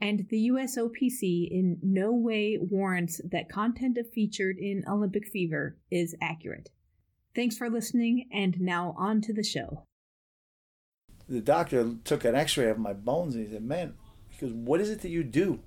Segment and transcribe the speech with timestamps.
[0.00, 6.70] and the USOPC in no way warrants that content featured in Olympic Fever is accurate.
[7.34, 9.84] Thanks for listening, and now on to the show.
[11.28, 13.94] The doctor took an x ray of my bones and he said, Man,
[14.28, 15.60] he goes, What is it that you do?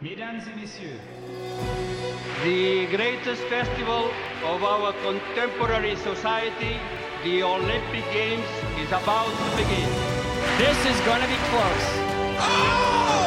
[0.00, 1.00] Mesdames et messieurs,
[2.42, 4.10] the greatest festival
[4.44, 6.78] of our contemporary society,
[7.24, 8.44] the Olympic Games,
[8.78, 9.88] is about to begin.
[10.58, 11.86] This is going to be close.
[12.38, 13.23] Oh!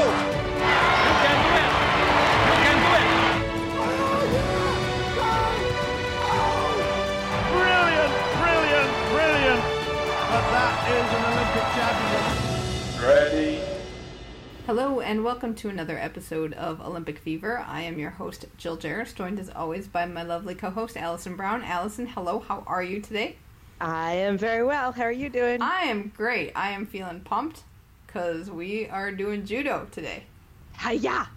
[10.58, 11.68] That is an Olympic
[12.98, 13.04] championship.
[13.08, 13.62] Ready.
[14.66, 17.60] Hello, and welcome to another episode of Olympic Fever.
[17.60, 21.36] I am your host, Jill Jaracz, joined as always by my lovely co host, Allison
[21.36, 21.62] Brown.
[21.64, 23.36] Allison, hello, how are you today?
[23.80, 24.94] I am very well.
[24.94, 25.62] How are you doing?
[25.62, 26.54] I am great.
[26.56, 27.62] I am feeling pumped
[28.08, 30.24] because we are doing judo today.
[30.80, 31.30] Hiya!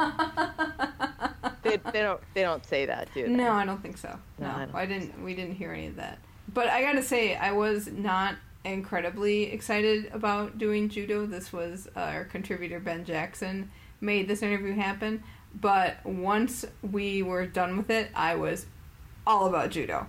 [1.62, 3.28] they, they don't they don't say that, do they?
[3.28, 4.18] No, I don't think so.
[4.40, 5.22] No, No, I didn't.
[5.22, 6.18] We didn't hear any of that.
[6.54, 11.26] But I gotta say, I was not incredibly excited about doing judo.
[11.26, 15.22] This was uh, our contributor Ben Jackson made this interview happen.
[15.60, 18.66] But once we were done with it, I was
[19.26, 20.06] all about judo.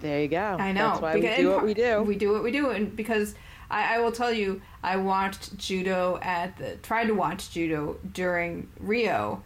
[0.00, 0.56] There you go.
[0.58, 0.90] I know.
[0.90, 2.02] That's why we do what we do.
[2.02, 3.34] We do what we do, and because
[3.70, 8.68] I, I will tell you, I watched judo at the tried to watch judo during
[8.78, 9.42] Rio,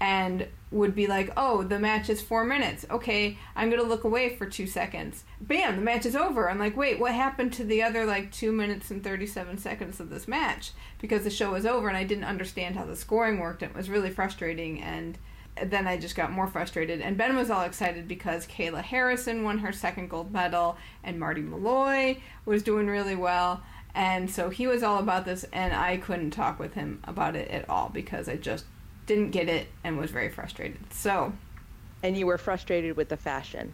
[0.00, 2.86] and would be like, "Oh, the match is four minutes.
[2.90, 5.24] Okay, I'm gonna look away for two seconds.
[5.40, 6.48] Bam, the match is over.
[6.48, 10.10] I'm like, wait, what happened to the other like two minutes and thirty-seven seconds of
[10.10, 10.72] this match?
[11.00, 13.62] Because the show was over, and I didn't understand how the scoring worked.
[13.62, 15.18] It was really frustrating, and
[15.62, 17.00] then I just got more frustrated.
[17.00, 21.42] And Ben was all excited because Kayla Harrison won her second gold medal, and Marti
[21.42, 23.62] Malloy was doing really well.
[23.94, 27.50] And so he was all about this, and I couldn't talk with him about it
[27.50, 28.64] at all because I just
[29.10, 30.78] didn't get it and was very frustrated.
[30.92, 31.32] So,
[32.00, 33.72] and you were frustrated with the fashion.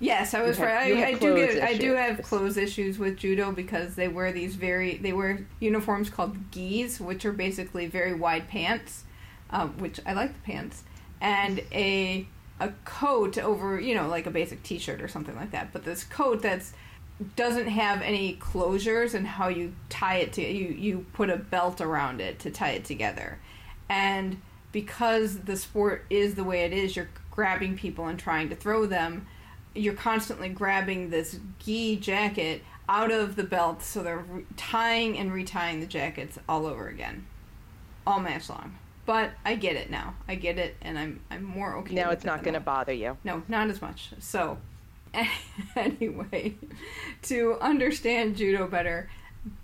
[0.00, 0.56] yes, I was.
[0.56, 1.62] Fr- I, I do get.
[1.62, 4.96] I do have clothes issues with judo because they wear these very.
[4.96, 9.04] They wear uniforms called gis, which are basically very wide pants,
[9.50, 10.82] um, which I like the pants,
[11.20, 12.26] and a
[12.58, 15.74] a coat over, you know, like a basic T-shirt or something like that.
[15.74, 16.72] But this coat that's
[17.36, 21.80] doesn't have any closures and how you tie it to you you put a belt
[21.80, 23.38] around it to tie it together
[23.88, 24.40] and
[24.74, 28.84] because the sport is the way it is you're grabbing people and trying to throw
[28.86, 29.24] them
[29.72, 35.30] you're constantly grabbing this gi jacket out of the belt so they're re- tying and
[35.30, 37.24] retying the jackets all over again
[38.04, 38.76] all match long
[39.06, 42.24] but i get it now i get it and i'm i'm more okay Now it's
[42.24, 43.16] not going to bother you.
[43.22, 44.10] no, not as much.
[44.18, 44.58] So,
[45.76, 46.56] anyway,
[47.22, 49.08] to understand judo better,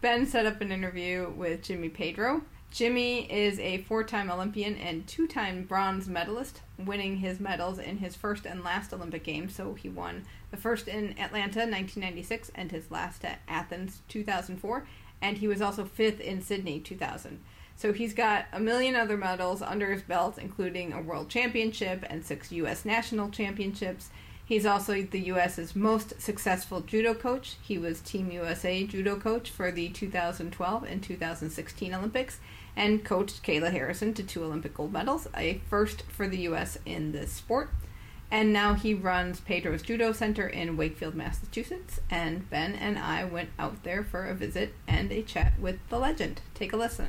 [0.01, 2.43] Ben set up an interview with Jimmy Pedro.
[2.71, 7.99] Jimmy is a four time Olympian and two time bronze medalist, winning his medals in
[7.99, 9.55] his first and last Olympic Games.
[9.55, 14.87] So, he won the first in Atlanta 1996 and his last at Athens 2004.
[15.21, 17.41] And he was also fifth in Sydney 2000.
[17.77, 22.25] So he's got a million other medals under his belt, including a world championship and
[22.25, 22.85] six U.S.
[22.85, 24.11] national championships.
[24.45, 27.57] He's also the U.S.'s most successful judo coach.
[27.63, 32.41] He was Team USA judo coach for the 2012 and 2016 Olympics
[32.77, 36.79] and coached Kayla Harrison to two Olympic gold medals, a first for the U.S.
[36.87, 37.71] in this sport.
[38.31, 42.01] And now he runs Pedro's Judo Center in Wakefield, Massachusetts.
[42.11, 45.99] And Ben and I went out there for a visit and a chat with the
[45.99, 46.41] legend.
[46.55, 47.09] Take a listen.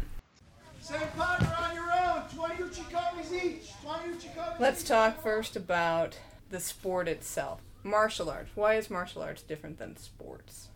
[0.79, 2.23] Same partner on your own.
[2.35, 3.71] 20 uchikomis each.
[3.83, 4.87] 20 uchikomis Let's each.
[4.87, 6.17] talk first about
[6.49, 7.61] the sport itself.
[7.83, 8.49] Martial arts.
[8.55, 10.69] Why is martial arts different than sports?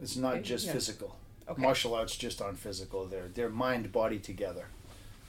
[0.00, 0.72] It's not just yeah.
[0.72, 1.18] physical.
[1.48, 1.60] Okay.
[1.60, 3.06] Martial arts just aren't physical.
[3.06, 4.66] They're they're mind body together.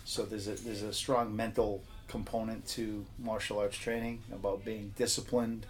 [0.06, 5.66] So there's a there's a strong mental component to martial arts training about being disciplined.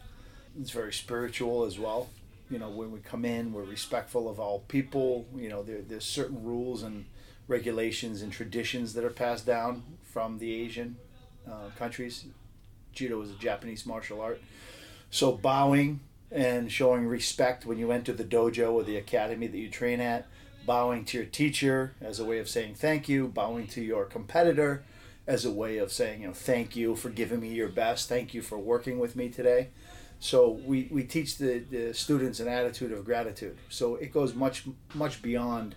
[0.59, 2.09] It's very spiritual as well.
[2.49, 5.25] You know, when we come in, we're respectful of all people.
[5.35, 7.05] You know, there, there's certain rules and
[7.47, 10.97] regulations and traditions that are passed down from the Asian
[11.47, 12.25] uh, countries.
[12.93, 14.41] Judo is a Japanese martial art.
[15.09, 16.01] So bowing
[16.31, 20.27] and showing respect when you enter the dojo or the academy that you train at,
[20.65, 24.83] bowing to your teacher as a way of saying thank you, bowing to your competitor
[25.27, 28.33] as a way of saying, you know, thank you for giving me your best, thank
[28.33, 29.69] you for working with me today.
[30.19, 33.57] So we, we teach the, the students an attitude of gratitude.
[33.69, 34.63] So it goes much
[34.93, 35.75] much beyond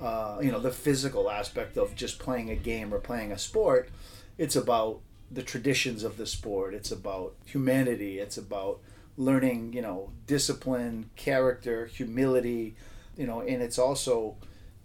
[0.00, 3.90] uh, you know the physical aspect of just playing a game or playing a sport.
[4.38, 5.00] It's about
[5.30, 6.74] the traditions of the sport.
[6.74, 8.18] It's about humanity.
[8.18, 8.80] It's about
[9.16, 12.74] learning, you know, discipline, character, humility,
[13.16, 14.36] you know, and it's also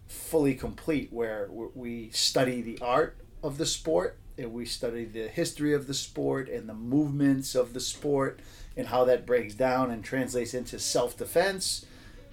[0.06, 5.72] fully complete where we study the art of the sport and we study the history
[5.72, 8.40] of the sport and the movements of the sport
[8.76, 11.86] and how that breaks down and translates into self-defense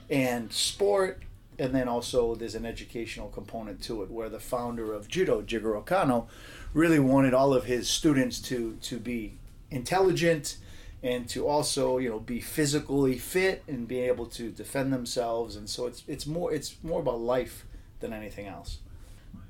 [0.10, 1.24] and sport
[1.58, 5.86] and then also there's an educational component to it where the founder of judo jigoro
[5.86, 6.28] kano
[6.74, 9.38] really wanted all of his students to to be
[9.72, 10.58] intelligent
[11.04, 15.56] and to also you know be physically fit and be able to defend themselves.
[15.56, 17.66] And so it's it's more it's more about life
[18.00, 18.80] than anything else.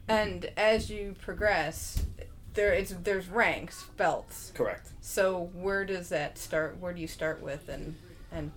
[0.07, 2.05] And as you progress
[2.55, 4.51] there it's there's ranks belts.
[4.53, 4.89] Correct.
[5.01, 6.77] So where does that start?
[6.79, 7.95] Where do you start with and
[8.31, 8.51] and?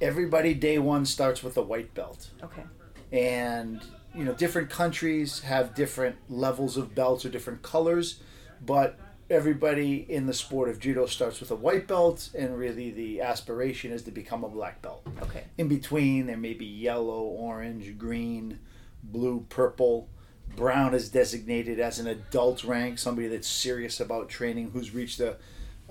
[0.00, 2.28] Everybody day one starts with a white belt.
[2.42, 2.64] Okay.
[3.12, 3.82] And
[4.14, 8.20] you know different countries have different levels of belts or different colors
[8.64, 8.98] but
[9.28, 13.90] everybody in the sport of judo starts with a white belt and really the aspiration
[13.90, 15.06] is to become a black belt.
[15.22, 15.44] Okay.
[15.58, 18.60] In between there may be yellow orange green
[19.02, 20.08] blue purple.
[20.54, 25.36] Brown is designated as an adult rank somebody that's serious about training who's reached a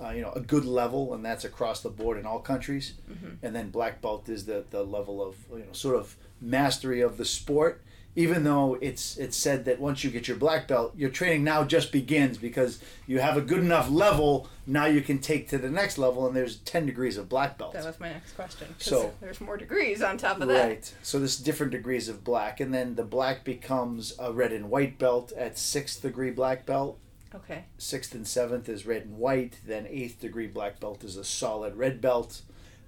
[0.02, 2.94] uh, you know a good level and that's across the board in all countries.
[3.10, 3.44] Mm-hmm.
[3.44, 7.16] and then black belt is the, the level of you know sort of mastery of
[7.16, 7.82] the sport
[8.16, 11.62] even though it's it's said that once you get your black belt, your training now
[11.62, 14.48] just begins because you have a good enough level.
[14.66, 17.74] Now you can take to the next level, and there's ten degrees of black belt.
[17.74, 18.74] That was my next question.
[18.78, 20.66] So there's more degrees on top of that.
[20.66, 20.94] Right.
[21.02, 24.98] So there's different degrees of black, and then the black becomes a red and white
[24.98, 26.98] belt at sixth degree black belt.
[27.34, 27.64] Okay.
[27.76, 29.58] Sixth and seventh is red and white.
[29.66, 32.40] Then eighth degree black belt is a solid red belt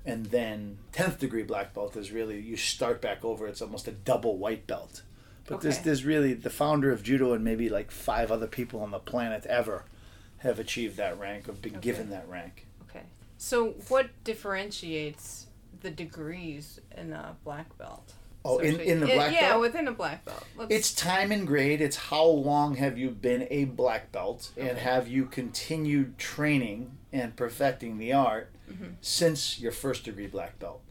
[0.07, 3.93] and then 10th degree black belt is really you start back over it's almost a
[3.93, 5.03] double white belt
[5.49, 5.63] but Okay.
[5.65, 8.99] there's, there's really the founder of judo and maybe like five other people on the
[8.99, 9.85] planet ever
[10.39, 11.81] have achieved that rank or been Okay.
[11.81, 13.03] given that rank Okay.
[13.39, 15.47] So what differentiates
[15.81, 18.13] the degrees in a black belt?
[18.45, 19.53] Oh, So in- in the black yeah, belt?
[19.53, 20.45] Yeah, within a black belt.
[20.57, 24.79] Let's, it's time and grade it's how long have you been a black belt and
[24.79, 28.85] have you continued training and perfecting the art Mm-hmm.
[29.01, 30.83] since your first degree black belt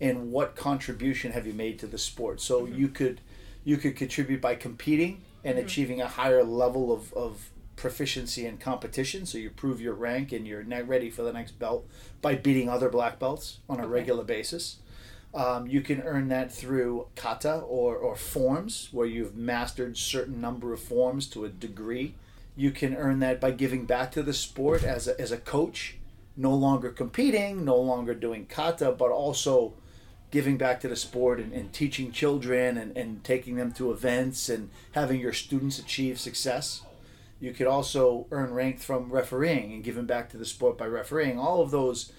[0.00, 2.74] and what contribution have you made to the sport so Mm-hmm.
[2.74, 3.20] you could
[3.64, 5.66] you could contribute by competing and Mm-hmm.
[5.66, 10.46] achieving a higher level of, of proficiency in competition so you prove your rank and
[10.46, 11.86] you're ready for the next belt
[12.20, 13.90] by beating other black belts on a Okay.
[13.90, 14.76] regular basis
[15.32, 20.74] um, you can earn that through kata or, or forms where you've mastered certain number
[20.74, 22.14] of forms to a degree
[22.54, 25.96] you can earn that by giving back to the sport as a, as a coach
[26.36, 29.72] no longer competing no longer doing kata but also
[30.30, 34.48] giving back to the sport and, and teaching children and, and taking them to events
[34.48, 36.82] and having your students achieve success
[37.40, 41.38] you could also earn rank from refereeing and giving back to the sport by refereeing
[41.38, 42.12] all of those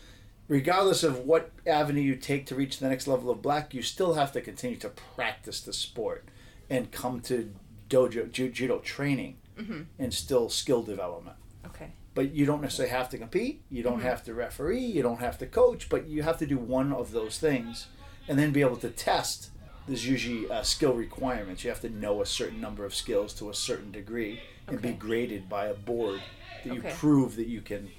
[0.51, 4.15] regardless of what avenue you take to reach the next level of black, you still
[4.15, 6.25] have to continue to practice the sport
[6.69, 7.53] and come to
[7.89, 9.83] dojo ju- judo training mm-hmm.
[9.97, 11.37] and still skill development.
[11.65, 11.91] okay.
[12.13, 13.61] But you don't necessarily have to compete.
[13.69, 14.07] You don't mm-hmm.
[14.07, 14.85] have to referee.
[14.85, 15.87] You don't have to coach.
[15.87, 17.87] But you have to do one of those things,
[18.27, 19.49] and then be able to test.
[19.87, 21.63] There's usually uh, skill requirements.
[21.63, 24.91] You have to know a certain number of skills to a certain degree, and be
[24.91, 26.21] graded by a board
[26.63, 27.89] that you prove that you can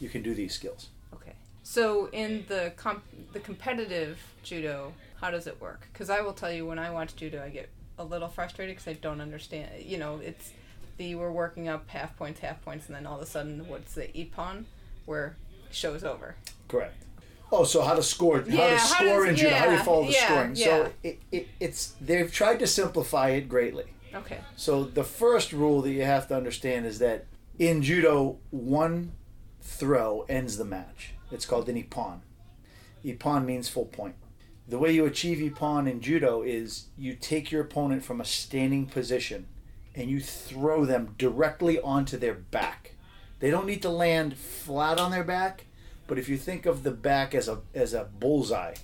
[0.00, 0.88] you can do these skills.
[1.14, 1.34] Okay.
[1.62, 5.88] So in the comp- the competitive judo, how does it work?
[5.92, 7.68] Because I will tell you, when I watch judo, I get
[7.98, 9.70] a little frustrated because I don't understand.
[9.82, 10.52] You know, it's
[10.96, 13.94] the we're working up half points, half points, and then all of a sudden, what's
[13.94, 14.64] the ippon,
[15.04, 15.36] where
[15.70, 16.36] show's over.
[16.68, 17.02] Correct.
[17.52, 18.38] Oh, so how to score?
[18.40, 19.54] How to how score does- in judo?
[19.54, 20.56] How do you follow the yeah, scoring?
[20.56, 20.64] yeah.
[20.64, 23.84] So it, it, it's they've tried to simplify it greatly.
[24.14, 24.38] Okay.
[24.56, 27.26] So the first rule that you have to understand is that
[27.58, 29.12] in judo, one
[29.60, 31.12] throw ends the match.
[31.30, 32.20] It's called an ippon.
[33.04, 34.14] Ippon means full point.
[34.68, 38.86] The way you achieve ippon in judo is you take your opponent from a standing
[38.86, 39.46] position
[39.94, 42.94] and you throw them directly onto their back
[43.38, 45.65] They don't need to land flat on their back,
[46.06, 48.74] but if you think of the back as a as a bullseye,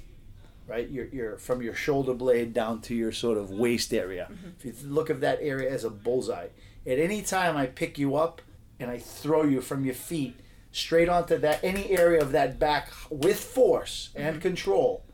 [0.67, 0.89] right?
[0.89, 4.29] You're, you're from your shoulder blade down to your sort of waist area.
[4.31, 4.69] Mm-hmm.
[4.69, 6.49] If you look at that area as a bullseye,
[6.87, 8.43] at any time I pick you up
[8.79, 12.91] and I throw you from your feet straight onto that any area of that back
[13.11, 14.43] with force and mm-hmm.
[14.43, 15.05] control,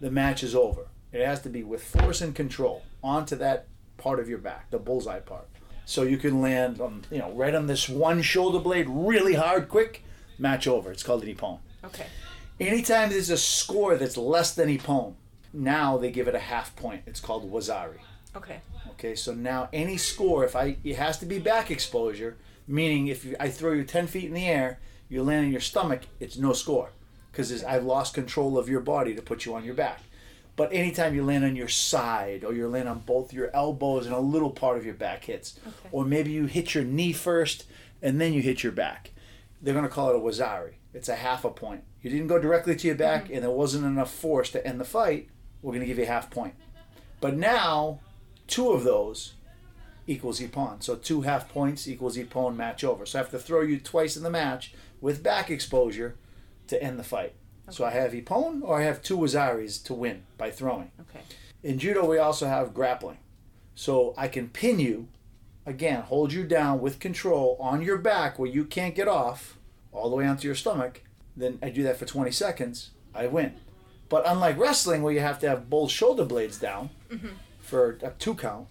[0.00, 0.88] the match is over.
[1.12, 4.78] It has to be with force and control onto that part of your back, the
[4.78, 5.48] bullseye part.
[5.86, 9.70] So you can land on, you know, right on this one shoulder blade really hard,
[9.70, 10.04] quick,
[10.38, 10.90] match over.
[10.92, 11.58] It's called an ippon.
[11.84, 12.06] Okay.
[12.60, 15.14] Anytime there's a score that's less than ippon,
[15.52, 17.02] now they give it a half point.
[17.06, 17.98] It's called wazari.
[18.36, 18.60] Okay.
[18.90, 23.24] Okay, so now any score, if I, it has to be back exposure, meaning if
[23.24, 26.36] you, I throw you 10 feet in the air, you land on your stomach, it's
[26.36, 26.90] no score.
[27.30, 30.00] Because I've lost control of your body to put you on your back.
[30.56, 34.14] But anytime you land on your side, or you land on both your elbows and
[34.14, 35.88] a little part of your back hits, Okay.
[35.92, 37.64] or maybe you hit your knee first
[38.02, 39.10] and then you hit your back,
[39.60, 40.74] they're going to call it a wazari.
[40.94, 41.84] It's a half a point.
[42.02, 43.34] You didn't go directly to your back mm-hmm.
[43.34, 45.28] and there wasn't enough force to end the fight,
[45.62, 46.54] we're going to give you a half point.
[47.20, 48.00] But now,
[48.46, 49.34] two of those
[50.06, 50.82] equals Ippon.
[50.82, 53.04] So two half points equals Ippon match over.
[53.04, 56.16] So I have to throw you twice in the match with back exposure
[56.68, 57.34] to end the fight.
[57.70, 60.90] So I have Ippon or I have two Wazaris to win by throwing.
[61.00, 61.20] Okay.
[61.62, 63.18] In judo, we also have grappling.
[63.74, 65.08] So I can pin you,
[65.68, 69.58] again, hold you down with control on your back where you can't get off,
[69.92, 71.02] all the way onto your stomach.
[71.36, 73.54] Then I do that for 20 seconds, I win.
[74.08, 77.28] But unlike wrestling, where you have to have both shoulder blades down mm-hmm.
[77.60, 78.68] for a two count,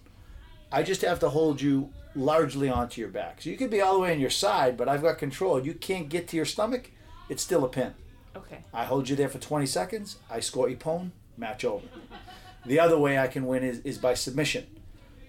[0.72, 3.40] I just have to hold you largely onto your back.
[3.40, 5.64] So you could be all the way on your side, but I've got control.
[5.64, 6.90] You can't get to your stomach,
[7.28, 7.94] it's still a pin.
[8.36, 8.58] Okay.
[8.74, 10.16] I hold you there for 20 seconds.
[10.30, 11.86] I score Ippon, match over.
[12.66, 14.66] The other way I can win is, is by submission.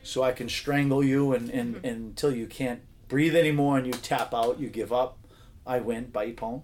[0.03, 1.85] So I can strangle you and, and, hmm.
[1.85, 5.17] and until you can't breathe anymore and you tap out, you give up.
[5.65, 6.63] I win by Ippon.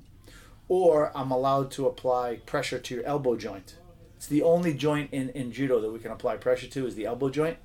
[0.68, 3.76] Or I'm allowed to apply pressure to your elbow joint.
[4.16, 7.06] It's the only joint in, in judo that we can apply pressure to is the
[7.06, 7.58] elbow joint.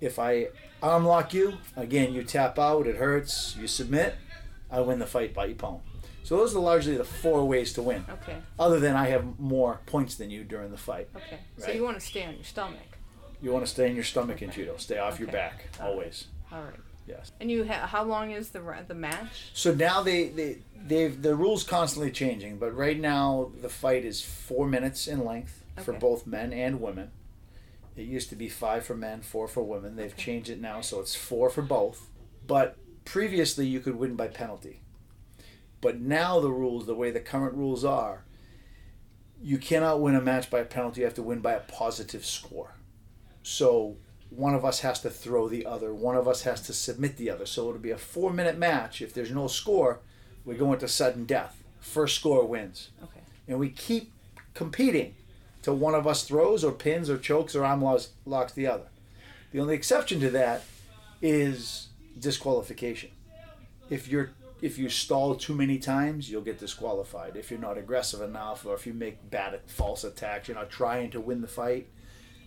[0.00, 0.48] If I
[0.82, 4.16] arm lock you, again, you tap out, it hurts, you submit,
[4.70, 5.80] I win the fight by Ippon.
[6.24, 8.36] So those are largely the four ways to win Okay.
[8.58, 11.08] other than I have more points than you during the fight.
[11.14, 11.38] Okay.
[11.58, 12.93] So you want to stay on your stomach.
[13.44, 14.76] You want to stay in your stomach in judo.
[14.78, 15.36] Stay off your Okay.
[15.36, 16.28] back always.
[16.50, 16.80] All right.
[17.06, 17.30] Yes.
[17.38, 19.50] And you ha- how long is the the match?
[19.52, 24.22] So now they they they've the rules constantly changing, but right now the fight is
[24.22, 27.10] four minutes in length for both men and women.
[27.96, 29.96] It used to be five for men, four for women.
[29.96, 30.22] They've Okay.
[30.22, 32.08] changed it now, so it's four for both.
[32.46, 34.80] But previously, you could win by penalty.
[35.82, 38.24] But now the rules, the way the current rules are,
[39.42, 41.00] you cannot win a match by a penalty.
[41.02, 42.70] You have to win by a positive score.
[43.44, 43.96] So
[44.30, 45.94] one of us has to throw the other.
[45.94, 47.46] One of us has to submit the other.
[47.46, 49.00] So it'll be a four-minute match.
[49.00, 50.00] If there's no score,
[50.44, 51.62] we go into sudden death.
[51.80, 53.20] First score wins Okay.
[53.46, 54.10] and we keep
[54.54, 55.14] competing
[55.62, 58.86] till one of us throws or pins or chokes or arm locks, locks the other.
[59.52, 60.62] The only exception to that
[61.20, 63.10] is disqualification.
[63.90, 64.30] If you're
[64.62, 67.36] if you stall too many times, you'll get disqualified.
[67.36, 71.10] If you're not aggressive enough, or if you make bad false attacks, you're not trying
[71.10, 71.86] to win the fight.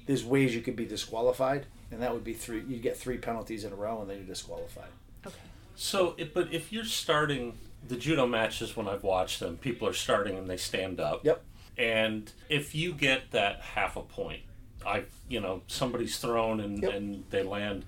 [0.07, 2.63] There's ways you could be disqualified, and that would be three.
[2.67, 4.89] You'd get three penalties in a row, and then you're disqualified.
[5.25, 5.35] Okay.
[5.75, 7.53] So, it, but if you're starting
[7.87, 11.23] the judo matches when I've watched them, people are starting and they stand up.
[11.23, 11.43] Yep.
[11.77, 14.41] And if you get that half a point,
[14.85, 16.93] I, you know, somebody's thrown and, Yep.
[16.93, 17.85] and they land.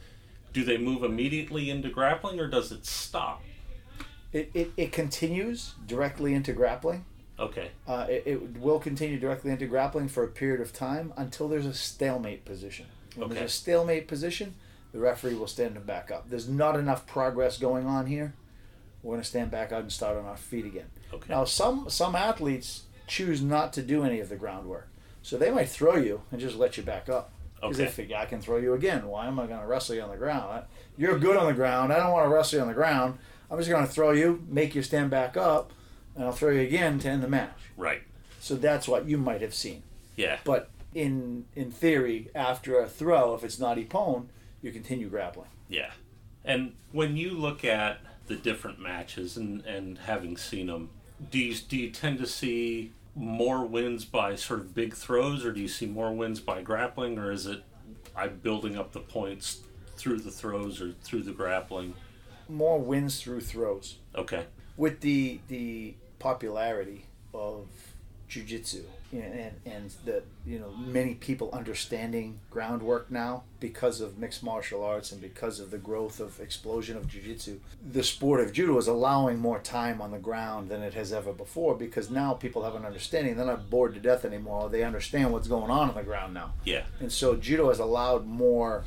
[0.53, 3.41] Do they move immediately into grappling or does it stop?
[4.31, 7.05] It, it, it continues directly into grappling.
[7.39, 7.71] Okay.
[7.87, 11.65] Uh, it, it will continue directly into grappling for a period of time until there's
[11.65, 12.85] a stalemate position.
[13.15, 13.35] When Okay.
[13.39, 14.55] there's a stalemate position,
[14.91, 16.29] the referee will stand him back up.
[16.29, 18.33] There's not enough progress going on here.
[19.01, 20.87] We're going to stand back up and start on our feet again.
[21.13, 21.27] Okay.
[21.33, 24.89] Now, some some athletes choose not to do any of the groundwork,
[25.21, 28.25] so they might throw you and just let you back up because they figure I
[28.25, 29.07] can throw you again.
[29.07, 30.51] Why am I going to wrestle you on the ground?
[30.51, 30.63] I-
[30.97, 31.93] You're good on the ground.
[31.93, 33.17] I don't want to wrestle you on the ground.
[33.49, 35.71] I'm just going to throw you, make you stand back up,
[36.15, 37.57] and I'll throw you again to end the match.
[37.77, 38.01] Right.
[38.39, 39.83] So that's what you might have seen.
[40.15, 40.37] Yeah.
[40.43, 44.27] But in in theory, after a throw, if it's not ippon,
[44.61, 45.49] you continue grappling.
[45.67, 45.91] Yeah.
[46.43, 50.89] And when you look at the different matches and, and having seen them,
[51.31, 55.51] do you, do you tend to see more wins by sort of big throws or
[55.51, 57.63] do you see more wins by grappling or is it
[58.15, 59.59] I'm building up the points
[59.97, 61.95] through the throws or through the grappling?
[62.47, 63.97] More wins through throws.
[64.15, 64.45] Okay.
[64.79, 67.67] With the the popularity of
[68.29, 74.83] jujitsu and, and the you know many people understanding groundwork now because of mixed martial
[74.83, 77.59] arts and because of the growth of explosion of jiu-jitsu
[77.91, 81.33] the sport of judo is allowing more time on the ground than it has ever
[81.33, 83.35] before because now people have an understanding.
[83.35, 84.69] They're not bored to death anymore.
[84.69, 86.53] They understand what's going on on the ground now.
[86.63, 86.83] Yeah.
[86.99, 88.83] and so judo has allowed more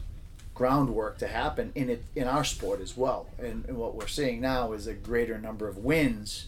[0.63, 4.41] groundwork to happen in it in our sport as well and, and what we're seeing
[4.41, 6.47] now is a greater number of wins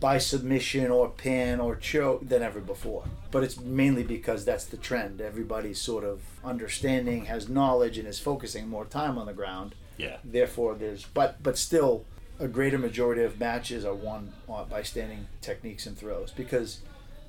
[0.00, 3.04] by submission or pin or choke than ever before.
[3.32, 5.20] But it's mainly because that's the trend.
[5.20, 9.74] Everybody's sort of understanding, has knowledge, and is focusing more time on the ground.
[9.96, 10.18] Yeah.
[10.22, 12.04] Therefore, there's but but still
[12.38, 16.78] a greater majority of matches are won uh, by standing techniques and throws because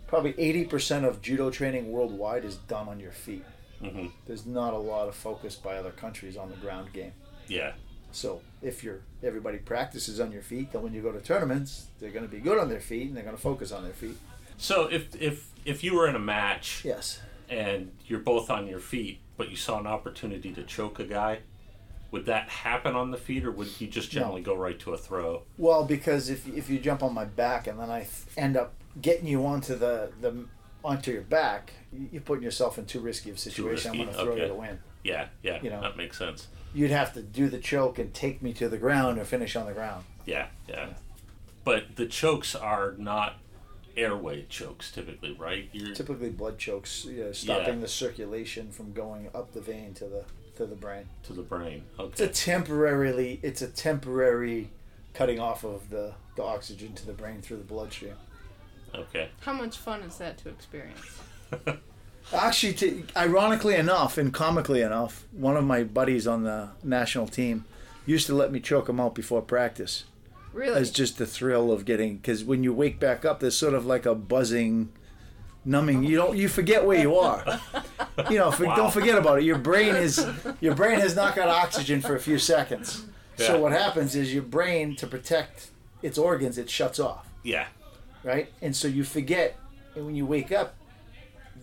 [0.06, 3.44] probably 80% of judo training worldwide is done on your feet.
[3.82, 7.14] Hmm There's not a lot of focus by other countries on the ground game.
[7.48, 7.74] Yeah.
[8.12, 12.12] So if you're everybody practices on your feet, then when you go to tournaments, they're
[12.12, 14.18] going to be good on their feet and they're going to focus on their feet.
[14.58, 17.20] So if if if you were in a match Yes.
[17.50, 21.40] and you're both on your feet, but you saw an opportunity to choke a guy,
[22.12, 24.98] would that happen on the feet, or would you just generally go right to a
[24.98, 25.44] throw?
[25.58, 28.74] Well, because if if you jump on my back and then I th- end up
[29.00, 30.46] getting you onto the the
[30.84, 33.92] onto your back, you- you're putting yourself in too risky of a situation.
[33.92, 34.42] I'm going to throw okay.
[34.44, 34.80] you to win.
[35.04, 35.82] Yeah, yeah, You know.
[35.82, 36.48] that makes sense.
[36.74, 39.66] You'd have to do the choke and take me to the ground or finish on
[39.66, 40.04] the ground.
[40.26, 40.90] Yeah, yeah.
[41.64, 43.38] But the chokes are not
[43.98, 45.70] airway chokes typically, right?
[45.74, 47.80] You're, Typically, blood chokes, you know, stopping Yeah.
[47.82, 51.08] the circulation from going up the vein to the to the brain.
[51.24, 51.84] to the brain.
[51.98, 52.10] Okay.
[52.12, 53.40] It's a temporarily.
[53.42, 54.70] It's a temporary
[55.14, 58.16] cutting off of the, the oxygen to the brain through the bloodstream.
[58.96, 59.30] Okay.
[59.42, 61.20] How much fun is that to experience?
[62.34, 67.66] Actually, to, ironically enough and comically enough, one of my buddies on the national team
[68.06, 70.04] used to let me choke him out before practice.
[70.54, 70.80] Really?
[70.80, 73.86] It's just the thrill of getting because when you wake back up, there's sort of
[73.86, 74.92] like a buzzing,
[75.66, 76.04] numbing.
[76.04, 77.60] You don't you forget where you are.
[78.30, 78.76] You know, for, Wow.
[78.76, 79.44] don't forget about it.
[79.46, 80.24] Your brain is
[80.60, 83.06] your brain has not got oxygen for a few seconds.
[83.38, 83.48] Yeah.
[83.48, 85.70] So what happens is your brain to protect
[86.02, 87.28] its organs, it shuts off.
[87.44, 87.68] Yeah.
[88.24, 88.52] Right?
[88.62, 89.58] And so you forget,
[89.96, 90.76] and when you wake up,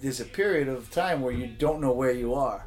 [0.01, 2.67] there's a period of time where you don't know where you are.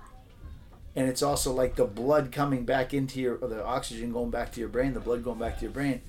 [0.96, 4.52] And it's also like the blood coming back into your, or the oxygen going back
[4.54, 6.02] to your brain, the blood going back to your brain.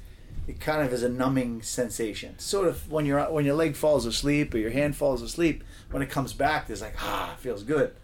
[0.49, 2.39] It kind of is a numbing sensation.
[2.39, 6.03] Sort of when you're when your leg falls asleep or your hand falls asleep, when
[6.03, 7.95] it comes back, there's like ah, it feels good.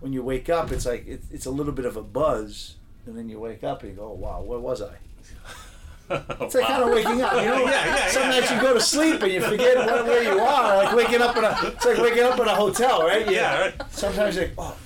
[0.00, 3.16] When you wake up, it's like it's, it's a little bit of a buzz, and
[3.16, 4.96] then you wake up and you go, oh, wow, where was I?
[6.10, 7.64] It's like kind of waking up, you know.
[7.64, 10.76] Yeah, yeah, Some yeah, you go to sleep and you forget where, where you are,
[10.76, 11.58] like waking up in a.
[11.64, 13.30] It's like waking up in a hotel, right?
[13.30, 13.74] Yeah, right.
[13.90, 14.76] Sometimes you're like, oh,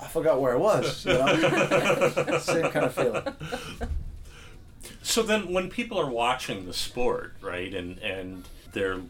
[0.00, 1.04] I forgot where I was.
[1.04, 2.38] You know?
[2.40, 3.22] Same kind of feeling.
[5.02, 9.00] So then, when people are watching the sport, right, and and they're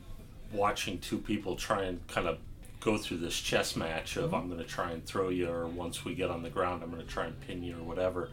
[0.52, 2.38] watching two people try and kind of
[2.80, 4.34] go through this chess match of mm-hmm.
[4.34, 6.90] I'm going to try and throw you, or once we get on the ground, I'm
[6.90, 8.30] going to try and pin you, or whatever.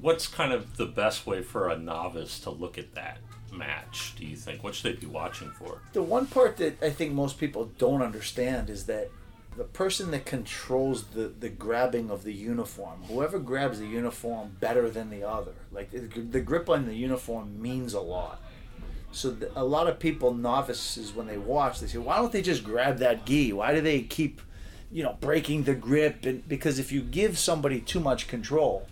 [0.00, 3.18] What's kind of the best way for a novice to look at that
[3.52, 4.14] match?
[4.16, 4.62] Do you think?
[4.62, 5.82] What should they be watching for?
[5.92, 9.10] The one part that I think most people don't understand is that
[9.56, 14.88] the person that controls the, the grabbing of the uniform, whoever grabs the uniform better
[14.88, 18.40] than the other, like the, grip on the uniform means a lot.
[19.12, 22.42] So the, a lot of people, novices, when they watch, they say, "Why don't they
[22.42, 23.52] just grab that gi?
[23.52, 24.40] Why do they keep,
[24.92, 28.86] you know, breaking the grip?" And because if you give somebody too much control,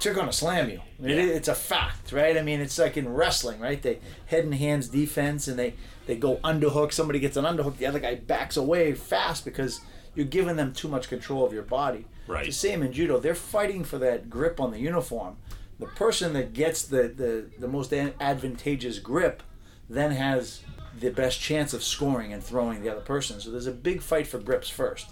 [0.00, 0.80] they're gonna slam you.
[1.02, 1.34] It- Yeah.
[1.34, 2.36] it's a fact, right?
[2.36, 3.80] I mean, it's like in wrestling, right?
[3.80, 5.74] They head and hands defense, and they
[6.06, 6.92] they go underhook.
[6.92, 9.80] Somebody gets an underhook, the other guy backs away fast because
[10.14, 12.06] you're giving them too much control of your body.
[12.28, 12.46] Right.
[12.46, 13.18] It's the same in judo.
[13.18, 15.36] They're fighting for that grip on the uniform.
[15.78, 19.42] The person that gets the the, the most advantageous grip
[19.90, 20.60] then has
[20.98, 23.40] the best chance of scoring and throwing the other person.
[23.40, 25.08] So there's a big fight for grips first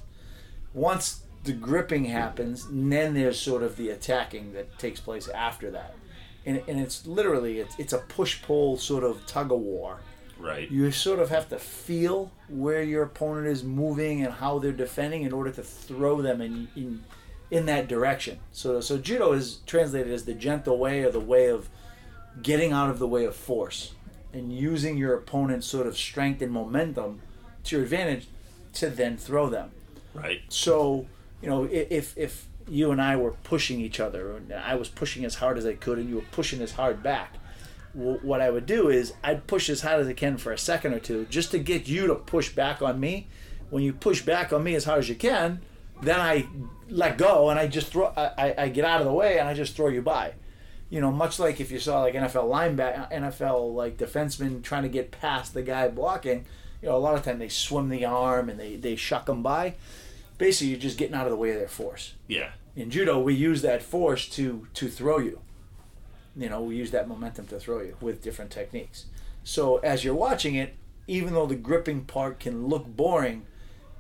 [0.73, 5.71] once the gripping happens, and then there's sort of the attacking that takes place after
[5.71, 5.95] that.
[6.47, 10.01] And, and it's literally it's, it's a push pull sort of tug of war.
[10.39, 10.71] Right.
[10.71, 15.23] You sort of have to feel where your opponent is moving and how they're defending
[15.23, 17.05] in order to throw them in in,
[17.51, 18.41] in that direction.
[18.53, 21.69] So so judo is translated as the gentle way or the way of
[22.43, 23.93] getting out of the way of force
[24.33, 27.21] and using your opponent's sort of strength and momentum
[27.65, 28.27] to your advantage
[28.75, 29.71] to then throw them.
[30.13, 30.43] Right.
[30.49, 31.07] So,
[31.45, 35.25] you know, if if you and I were pushing each other, and I was pushing
[35.27, 37.35] as hard as I could, and you were pushing as hard back,
[37.95, 40.57] w- what I would do is I'd push as hard as I can for a
[40.59, 43.27] second or two, just to get you to push back on me.
[43.69, 45.61] When you push back on me as hard as you can,
[46.01, 46.47] then I
[46.89, 48.07] let go and I just throw.
[48.17, 50.33] I, I- get out of the way and I just throw you by.
[50.91, 54.89] You know, much like if you saw like NFL linebacker, NFL like defenseman trying to
[54.89, 56.47] get past the guy blocking,
[56.81, 59.43] You know, a lot of time they swim the arm and they they shuck them
[59.43, 59.75] by.
[60.39, 62.15] Basically, you're just getting out of the way of their force.
[62.27, 62.51] Yeah.
[62.77, 65.41] In judo, we use that force to to throw you.
[66.37, 69.07] You know, we use that momentum to throw you with different techniques.
[69.45, 70.75] So as you're watching it,
[71.07, 73.47] even though the gripping part can look boring,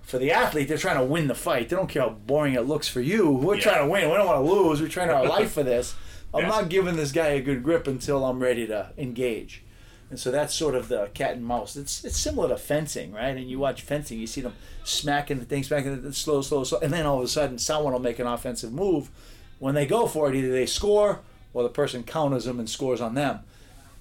[0.03, 1.68] for the athlete, they're trying to win the fight.
[1.68, 3.31] They don't care how boring it looks for you.
[3.31, 3.61] We're Yeah.
[3.62, 4.11] trying to win.
[4.11, 4.81] We don't want to lose.
[4.83, 5.94] We're trying our life for this.
[6.35, 6.49] I'm Yeah.
[6.49, 9.62] not giving this guy a good grip until I'm ready to engage.
[10.11, 11.77] And so that's sort of the cat and mouse.
[11.77, 13.37] It's it's similar to fencing, right?
[13.37, 16.79] And you watch fencing, you see them smacking the thing, smacking the slow, slow, slow,
[16.81, 19.11] and then all of a sudden someone will make an offensive move.
[19.59, 21.21] When they go for it, either they score
[21.53, 23.40] or the person counters them and scores on them.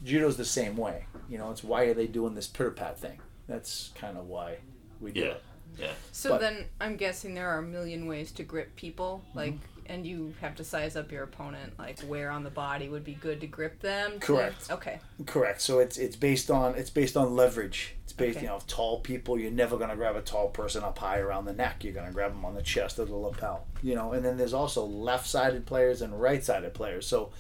[0.04, 1.06] Judo's the same way.
[1.30, 3.20] You know, it's why are they doing this pitter pat thing?
[3.48, 4.58] That's kind of why
[5.00, 5.26] we do Yeah.
[5.28, 5.44] it.
[5.80, 5.92] Yeah.
[6.12, 9.40] So But- then I'm guessing there are a million ways to grip people, Mm-hmm.
[9.88, 13.14] And you have to size up your opponent, like where on the body would be
[13.14, 14.14] good to grip them.
[14.14, 14.72] to- Correct.
[14.72, 15.00] Okay.
[15.26, 15.62] Correct.
[15.62, 17.96] So it's it's based on it's based on leverage.
[18.04, 18.46] It's based, Okay.
[18.46, 19.40] you know, tall people.
[19.40, 21.84] You're never gonna grab a tall person up high around the neck.
[21.84, 23.66] You're gonna grab them on the chest or the lapel.
[23.82, 27.06] You know, and then there's also left-sided players and right-sided players.
[27.08, 27.32] So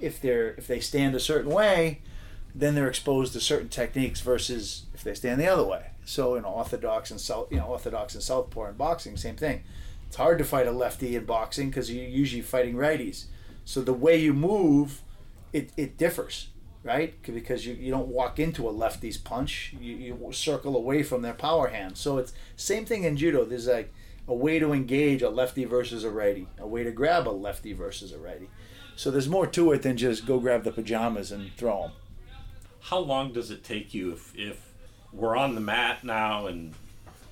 [0.00, 2.00] if they're if they stand a certain way,
[2.54, 5.90] then they're exposed to certain techniques versus if they stand the other way.
[6.04, 9.62] So in orthodox and south, you know, orthodox and southpaw in boxing, same thing.
[10.08, 13.26] It's hard to fight a lefty in boxing because you're usually fighting righties.
[13.66, 15.02] So the way you move,
[15.52, 16.48] it, it differs,
[16.82, 17.14] right?
[17.22, 19.74] Because you, you don't walk into a lefty's punch.
[19.78, 21.98] You, you circle away from their power hand.
[21.98, 23.44] So it's same thing in judo.
[23.44, 23.92] There's like
[24.26, 27.74] a way to engage a lefty versus a righty, a way to grab a lefty
[27.74, 28.48] versus a righty.
[28.96, 31.92] So there's more to it than just go grab the pajamas and throw them.
[32.80, 34.72] How long does it take you if, if
[35.12, 36.72] we're on the mat now and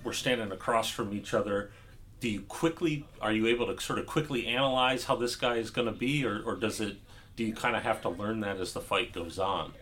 [0.05, 1.71] we're standing across from each other?
[2.21, 5.71] Do you quickly are you able to sort of quickly analyze how this guy is
[5.71, 6.97] going to be, or, or does it?
[7.37, 9.73] Do you kind of have to learn that as the fight goes on?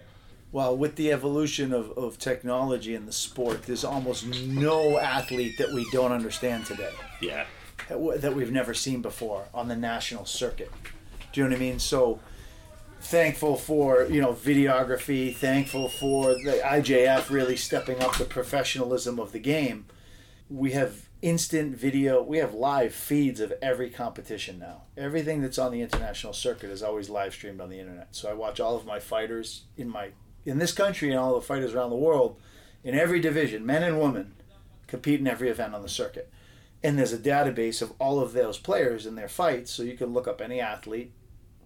[0.51, 5.73] Well, with the evolution of, of technology in the sport, there's almost no athlete that
[5.73, 6.93] we don't understand today.
[7.21, 7.47] Yeah.
[7.89, 10.71] that that we've never seen before on the national circuit.
[11.33, 11.79] Do you know what I mean?
[11.79, 12.21] So
[13.01, 19.33] thankful for you know videography, thankful for the IJF really stepping up the professionalism of
[19.33, 19.87] the game.
[20.49, 24.83] We have instant video, we have live feeds of every competition now.
[24.97, 28.09] Everything that's on the international circuit is always live streamed on the internet.
[28.13, 30.11] So I watch all of my fighters in my
[30.45, 32.39] in this country and all the fighters around the world
[32.83, 34.35] in every division, men and women,
[34.87, 36.31] compete in every event on the circuit
[36.85, 40.13] and there's a database of all of those players and their fights so you can
[40.13, 41.13] look up any athlete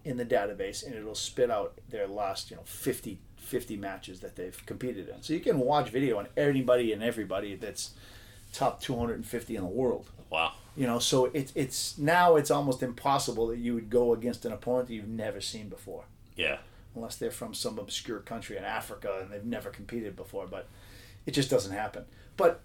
[0.05, 4.35] in the database and it'll spit out their last you know 50 50 matches that
[4.35, 7.91] they've competed in so you can watch video on anybody and everybody that's
[8.53, 10.53] top 250 in the world Wow.
[10.75, 14.51] you know so it's it's now it's almost impossible that you would go against an
[14.51, 16.03] opponent that you've never seen before
[16.35, 16.57] Yeah.
[16.95, 20.47] unless they're from some obscure country in Africa and they've never competed before.
[20.47, 20.67] But
[21.25, 22.05] it just doesn't happen.
[22.37, 22.61] But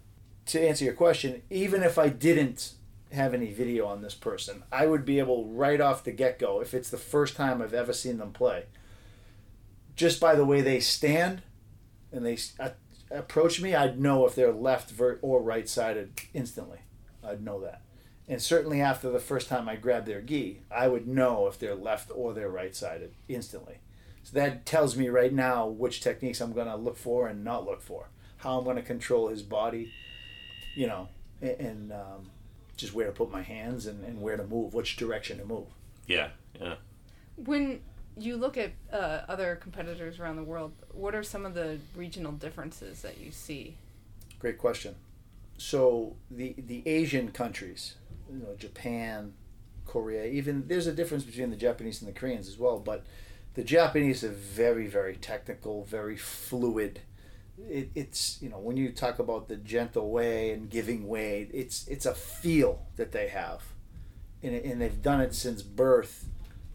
[0.47, 2.73] to answer your question, even if I didn't
[3.11, 6.61] have any video on this person, I would be able right off the get go,
[6.61, 8.65] if it's the first time I've ever seen them play,
[9.95, 11.41] just by the way they stand
[12.11, 12.69] and they uh,
[13.15, 16.79] approach me, I'd know if they're left ver- or right sided instantly.
[17.23, 17.81] I'd know that.
[18.27, 21.75] And certainly after the first time I grabbed their gi, I would know if they're
[21.75, 23.79] left or they're right sided instantly.
[24.23, 27.65] So that tells me right now which techniques I'm going to look for and not
[27.65, 29.91] look for, how I'm going to control his body,
[30.75, 31.09] you know,
[31.41, 32.31] and, and um,
[32.75, 35.67] just where to put my hands and, and where to move, which direction to move.
[36.07, 36.29] Yeah.
[36.59, 36.75] Yeah.
[37.35, 37.81] When
[38.17, 42.31] you look at uh, other competitors around the world, what are some of the regional
[42.31, 43.77] differences that you see?
[44.39, 44.95] Great question.
[45.57, 47.95] So the the Asian countries,
[48.29, 49.33] you know, Japan,
[49.85, 52.79] Korea, even there's a difference between the Japanese and the Koreans as well.
[52.79, 53.05] But
[53.53, 57.01] the Japanese are very very technical, very fluid.
[57.57, 61.87] It, it's you know when you talk about the gentle way and giving way, it's
[61.87, 63.63] it's a feel that they have,
[64.43, 66.25] and, and they've done it since birth.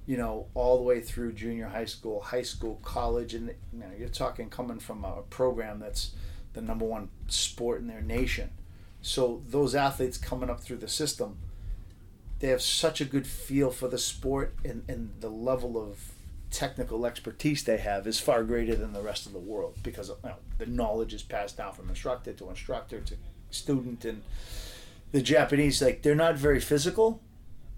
[0.06, 3.90] You know, all the way through junior high school, high school, college, and you know,
[3.98, 6.12] you're talking coming from a program that's
[6.52, 8.50] the number one sport in their nation.
[9.02, 11.38] So those athletes coming up through the system,
[12.40, 16.12] they have such a good feel for the sport and, and the level of
[16.50, 20.16] technical expertise they have is far greater than the rest of the world because you
[20.24, 23.14] know, the knowledge is passed down from instructor to instructor to
[23.50, 24.22] student and
[25.12, 27.20] the Japanese like they're not very physical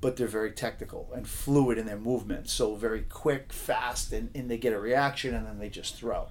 [0.02, 4.50] but they're very technical and fluid in their movement so very quick fast and, and
[4.50, 6.28] they get a reaction and then they just throw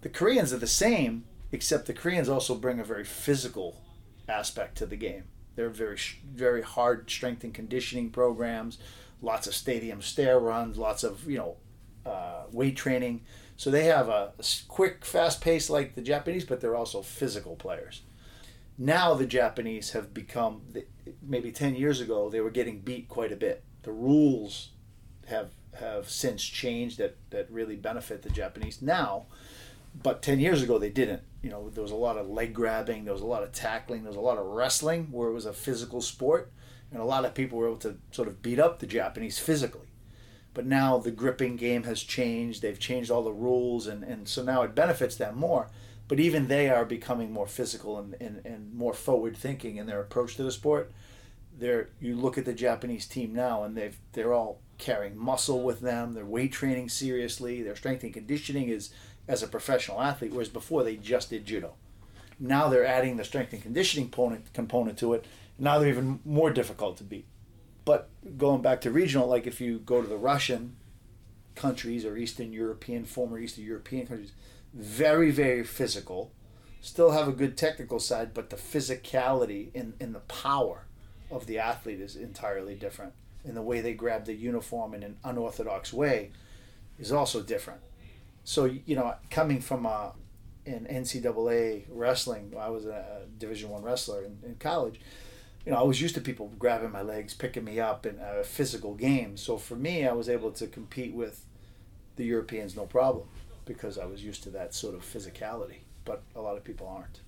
[0.00, 3.82] the Koreans are the same except the Koreans also bring a very physical
[4.28, 5.24] aspect to the game.
[5.56, 5.98] They're very
[6.32, 8.78] very hard strength and conditioning programs,
[9.20, 11.56] lots of stadium stair runs, lots of you know
[12.06, 13.22] uh, weight training.
[13.56, 14.34] So they have a
[14.68, 18.02] quick, fast pace like the Japanese, but they're also physical players.
[18.78, 20.62] Now the Japanese have become
[21.22, 23.64] maybe 10 years ago they were getting beat quite a bit.
[23.82, 24.70] The rules
[25.26, 29.26] have have since changed that that really benefit the Japanese now.
[30.02, 31.22] But 10 years ago they didn't.
[31.42, 34.02] You know, there was a lot of leg grabbing, there was a lot of tackling,
[34.02, 36.50] there was a lot of wrestling where it was a physical sport
[36.90, 39.86] and a lot of people were able to sort of beat up the Japanese physically.
[40.54, 42.62] But now the gripping game has changed.
[42.62, 45.68] They've changed all the rules, and, and so now it benefits them more.
[46.08, 50.00] But even they are becoming more physical and, and, and more forward thinking in their
[50.00, 50.90] approach to the sport.
[51.58, 55.80] They're, you look at the Japanese team now, and they've they're all carrying muscle with
[55.80, 56.14] them.
[56.14, 57.62] They're weight training seriously.
[57.62, 58.90] Their strength and conditioning is
[59.26, 61.74] as a professional athlete, whereas before they just did judo.
[62.40, 65.24] Now they're adding the strength and conditioning component component to it.
[65.58, 67.26] Now they're even more difficult to beat.
[67.84, 70.76] But going back to regional, like if you go to the Russian
[71.54, 74.32] countries or Eastern European, former Eastern European countries,
[74.72, 76.30] very, very physical,
[76.80, 80.84] still have a good technical side, but the physicality and, and the power
[81.30, 83.12] of the athlete is entirely different.
[83.44, 86.30] And the way they grab the uniform in an unorthodox way
[86.98, 87.80] is also different.
[88.44, 90.12] So, you know, coming from uh, a,
[90.66, 95.00] an NCAA wrestling, I was a Division One wrestler in, in college
[95.68, 98.42] you know, I was used to people grabbing my legs, picking me up in a
[98.42, 99.36] physical game.
[99.36, 101.44] So for me, I was able to compete with
[102.16, 103.28] the Europeans no problem
[103.66, 105.80] because I was used to that sort of physicality.
[106.06, 107.20] But a lot of people aren't.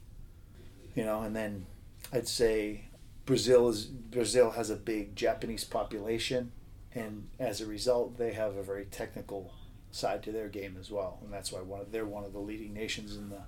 [0.95, 1.67] You know, and then
[2.15, 2.85] I'd say
[3.31, 6.51] Brazil is Brazil has a big Japanese population,
[6.93, 9.53] and as a result, they have a very technical
[9.93, 12.40] side to their game as well, and that's why one of, they're one of the
[12.40, 13.43] leading nations in the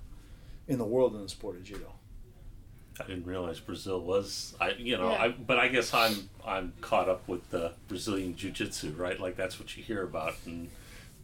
[0.67, 1.91] in the world in the sport of judo.
[2.97, 5.23] I didn't realize Brazil was I you know Yeah.
[5.23, 9.59] I but I guess I'm I'm caught up with the Brazilian jiu-jitsu right like that's
[9.59, 10.69] what you hear about and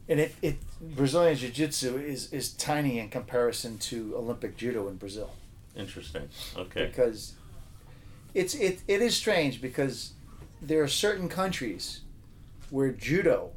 [0.10, 4.96] And it, it Brazilian Jiu Jitsu is, is tiny in comparison to Olympic Judo in
[4.98, 5.30] Brazil.
[5.76, 7.36] interesting okay Because
[8.34, 10.14] it's it, it is strange because
[10.62, 12.02] there are certain countries
[12.70, 13.52] where judo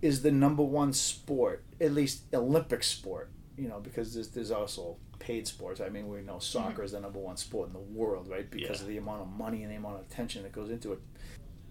[0.00, 4.96] is the number one sport, at least Olympic sport, you know, because there's, there's also
[5.20, 5.80] paid sports.
[5.80, 6.40] I mean, we know mm-hmm.
[6.40, 8.50] soccer is the number one sport in the world, right?
[8.50, 8.82] Because Yeah.
[8.82, 10.98] of the amount of money and the amount of attention that goes into it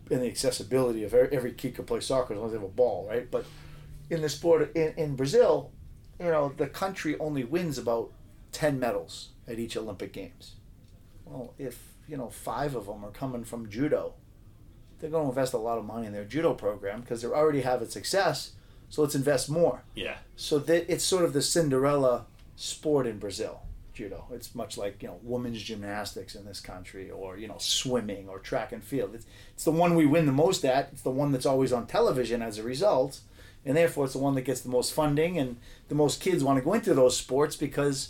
[0.10, 2.68] and the accessibility of every, every kid can play soccer as long as they have
[2.68, 3.30] a ball, right?
[3.30, 3.46] But
[4.10, 5.72] in the sport in, in Brazil,
[6.20, 8.12] you know, the country only wins about
[8.54, 10.56] 10 medals at each Olympic Games.
[11.26, 14.14] Well, if, you know, five of them are coming from judo,
[15.00, 17.62] they're going to invest a lot of money in their judo program because they already
[17.62, 18.52] having success.
[18.90, 19.84] So let's invest more.
[19.96, 22.26] yeah So that it's sort of the Cinderella
[22.58, 23.62] sport in Brazil,
[23.94, 24.26] judo.
[24.32, 28.40] It's much like you know women's gymnastics in this country, or you know swimming or
[28.40, 29.16] track and field.
[29.16, 30.90] It's, it's the one we win the most at.
[30.92, 33.22] It's the one that's always on television as a result,
[33.66, 35.56] and therefore it's the one that gets the most funding and
[35.88, 38.10] the most kids want to go into those sports because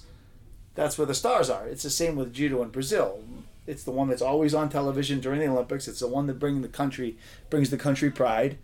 [0.74, 1.68] that's where the stars are.
[1.68, 3.24] It's the same with judo in Brazil.
[3.72, 5.88] It's the one that's always on television during the Olympics.
[5.88, 7.18] It's the one that brings the country
[7.50, 8.58] brings the country pride.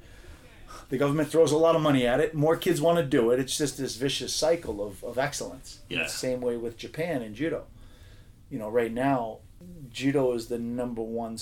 [0.90, 2.36] The government throws a lot of money at it.
[2.36, 3.40] More kids want to do it.
[3.40, 5.80] It's just this vicious cycle of, of excellence.
[5.88, 6.02] Yeah.
[6.02, 7.68] It's the same way with Japan and judo.
[8.50, 9.40] You know, right now,
[9.90, 11.38] judo is the number one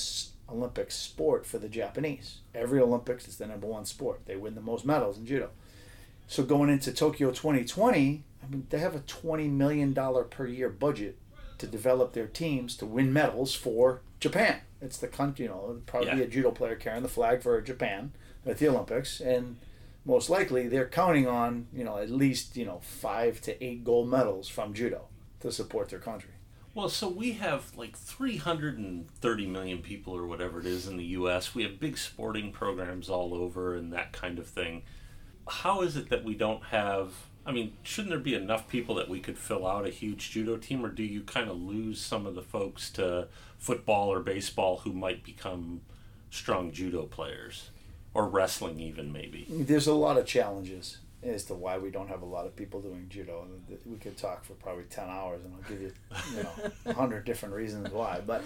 [0.47, 2.41] Olympic sport for the Japanese.
[2.53, 4.21] Every Olympics, it's the number one sport.
[4.27, 5.49] They win the most medals in judo.
[6.27, 9.95] So going into Tokyo 2020, I mean, they have a $20 million
[10.29, 11.17] per year budget
[11.59, 14.61] to develop their teams to win medals for Japan.
[14.81, 16.19] It's the country, you know, probably Yeah.
[16.19, 18.11] a judo player carrying the flag for Japan
[18.45, 19.57] at the Olympics, and
[20.05, 24.09] most likely they're counting on, you know, at least, you know, five to eight gold
[24.09, 25.07] medals from judo
[25.39, 26.31] to support their country.
[26.73, 31.55] Well, so we have like 330 million people or whatever it is in the U.S.
[31.55, 34.83] We have big sporting programs all over and that kind of thing.
[35.47, 37.13] How is it that we don't have?
[37.45, 40.57] I mean, shouldn't there be enough people that we could fill out a huge judo
[40.57, 43.27] team, or do you kind of lose some of the folks to
[43.59, 45.81] football or baseball who might become
[46.31, 47.69] strong judo players,
[48.13, 49.45] or wrestling even maybe?
[49.47, 52.81] There's a lot of challenges as to why we don't have a lot of people
[52.81, 53.47] doing judo.
[53.85, 55.91] We could talk for probably 10 hours and I'll give you,
[56.35, 58.21] you know, 100 different reasons why.
[58.25, 58.43] But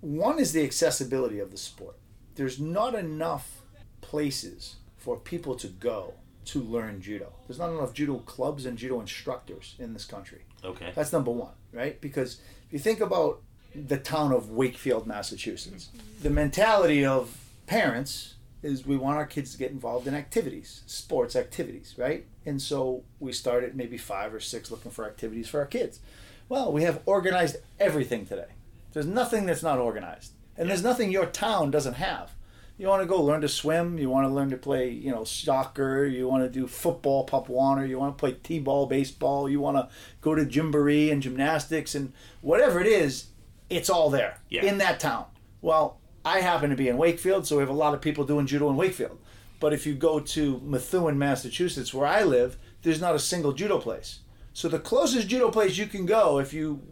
[0.00, 1.96] one is the accessibility of the sport.
[2.34, 3.62] There's not enough
[4.00, 6.14] places for people to go
[6.48, 7.32] to learn judo.
[7.46, 10.42] There's not enough judo clubs and judo instructors in this country.
[10.64, 10.92] Okay.
[10.94, 12.00] That's number one, right?
[12.00, 13.42] Because if you think about
[13.74, 15.90] the town of Wakefield, Massachusetts,
[16.22, 21.36] the mentality of parents is we want our kids to get involved in activities, sports
[21.36, 22.26] activities, right?
[22.46, 26.00] And so we started maybe five or six looking for activities for our kids.
[26.48, 28.48] Well, we have organized everything today.
[28.94, 30.32] There's nothing that's not organized.
[30.56, 32.32] And there's nothing your town doesn't have.
[32.78, 33.98] You want to go learn to swim.
[33.98, 36.06] You want to learn to play, you know, soccer.
[36.06, 39.48] You want to do football, pop warner, You want to play t-ball, baseball.
[39.48, 39.88] You want to
[40.20, 43.26] go to gymboree and gymnastics and whatever it is.
[43.68, 44.64] It's all there Yeah.
[44.64, 45.24] in that town.
[45.60, 48.46] Well, I happen to be in Wakefield, so we have a lot of people doing
[48.46, 49.18] judo in Wakefield.
[49.60, 53.78] But if you go to Methuen, Massachusetts, where I live, there's not a single judo
[53.78, 54.20] place.
[54.52, 56.82] So the closest judo place you can go if you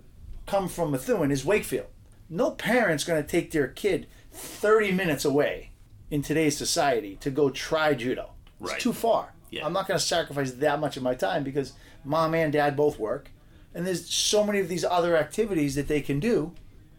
[0.47, 1.87] come from Methuen is Wakefield.
[2.29, 5.71] No parent's going to take their kid 30 minutes away
[6.11, 8.31] in today's society to go try judo.
[8.61, 8.81] It's Right.
[8.81, 9.35] too far.
[9.51, 9.65] Yeah.
[9.67, 11.73] I'm not going to sacrifice that much of my time because
[12.05, 13.31] mom and dad both work,
[13.75, 16.53] and there's so many of these other activities that they can do.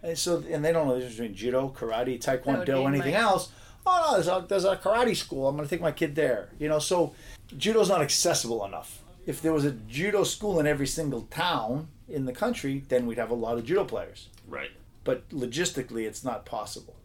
[0.04, 3.50] And so, and they don't know the difference between judo, karate, taekwondo, anything my- else.
[3.86, 5.48] Oh no, there's a, there's a karate school.
[5.48, 6.50] I'm going to take my kid there.
[6.60, 7.14] You know, so
[7.58, 9.02] judo's not accessible enough.
[9.26, 13.18] If there was a judo school in every single town in the country, then we'd
[13.18, 14.72] have a lot of judo players Right.
[15.04, 16.96] but logistically it's not possible.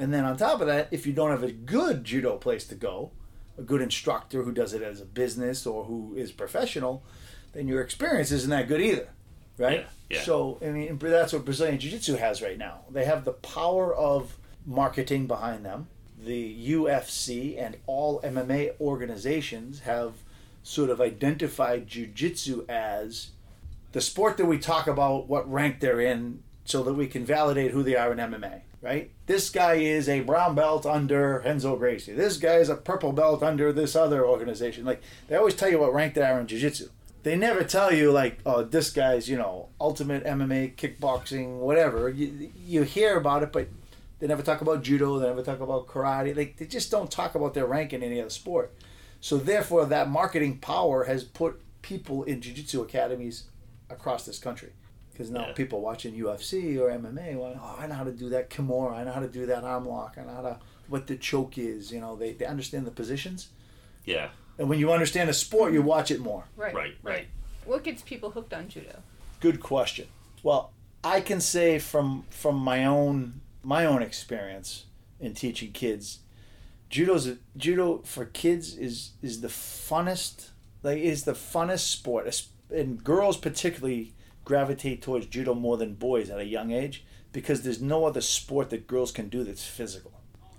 [0.00, 2.74] And then on top of that, if you don't have a good judo place to
[2.74, 3.10] go,
[3.58, 7.02] a good instructor who does it as a business or who is professional,
[7.52, 9.10] then your experience isn't that good either,
[9.58, 9.80] right?
[10.08, 10.22] Yeah, yeah.
[10.22, 12.80] So I mean, that's what Brazilian Jiu-Jitsu has right now.
[12.90, 15.88] They have the power of marketing behind them.
[16.18, 20.14] The UFC and all MMA organizations have
[20.62, 23.32] sort of identified Jiu-Jitsu as
[23.92, 27.72] the sport that we talk about what rank they're in so that we can validate
[27.72, 29.10] who they are in MMA, right?
[29.26, 32.12] This guy is a brown belt under Renzo Gracie.
[32.12, 34.84] This guy is a purple belt under this other organization.
[34.84, 36.88] Like they always tell you what rank they are in jiu-jitsu.
[37.22, 42.08] They never tell you like, oh, this guy's, you know, ultimate MMA, kickboxing, whatever.
[42.08, 43.68] You, you hear about it, but
[44.18, 46.34] they never talk about judo, they never talk about karate.
[46.34, 48.72] Like they just don't talk about their rank in any other sport.
[49.20, 53.44] So therefore that marketing power has put people in jiu-jitsu academies
[53.90, 54.70] across this country
[55.20, 55.52] because now Yeah.
[55.52, 59.04] people watching UFC or MMA, well, oh, I know how to do that kimura, I
[59.04, 61.92] know how to do that arm lock, I know how to what the choke is.
[61.92, 63.48] You know, they, they understand the positions,
[64.06, 64.30] Yeah.
[64.58, 66.44] and when you understand a sport, you watch it more.
[66.56, 66.74] Right.
[66.74, 67.28] Right, right.
[67.66, 69.02] What gets people hooked on judo?
[69.40, 70.08] Good question.
[70.42, 70.72] Well,
[71.04, 74.86] I can say from from my own my own experience
[75.20, 76.20] in teaching kids,
[76.88, 80.48] judo's a, judo for kids is is the funnest
[80.82, 82.24] like is the funnest sport,
[82.70, 84.14] and girls particularly
[84.50, 88.68] gravitate towards judo more than boys at a young age because there's no other sport
[88.68, 90.10] that girls can do that's physical.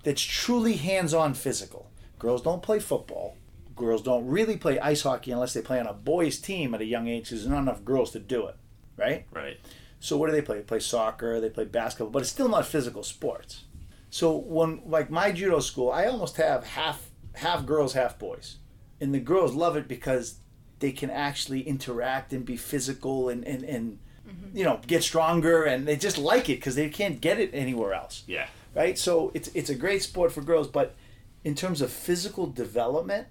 [0.05, 1.91] That's truly hands-on physical.
[2.17, 3.35] Girls don't play football.
[3.75, 6.85] Girls don't really play ice hockey unless they play on a boys' team at a
[6.85, 8.55] young age because there's not enough girls to do it,
[8.95, 9.25] right?
[9.29, 9.59] Right.
[9.99, 10.59] So what do they play?
[10.59, 13.65] They play soccer, they play basketball, but it's still not physical sports.
[14.09, 18.55] So when like my judo school, I almost have half half girls, half boys.
[19.01, 20.37] And the girls love it because
[20.81, 24.57] they can actually interact and be physical and and, and mm-hmm.
[24.57, 27.93] you know, get stronger and they just like it because they can't get it anywhere
[27.93, 28.47] else Yeah.
[28.75, 28.97] right?
[28.97, 30.95] So it's it's a great sport for girls, but
[31.43, 33.27] in terms of physical development,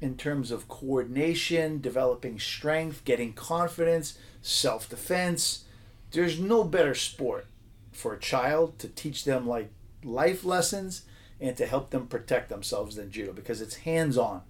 [0.00, 5.64] in terms of coordination, developing strength, getting confidence, self defense,
[6.10, 7.46] there's no better sport
[7.92, 9.70] for a child to teach them like
[10.04, 11.02] life lessons
[11.40, 14.42] and to help them protect themselves than judo because it's hands on.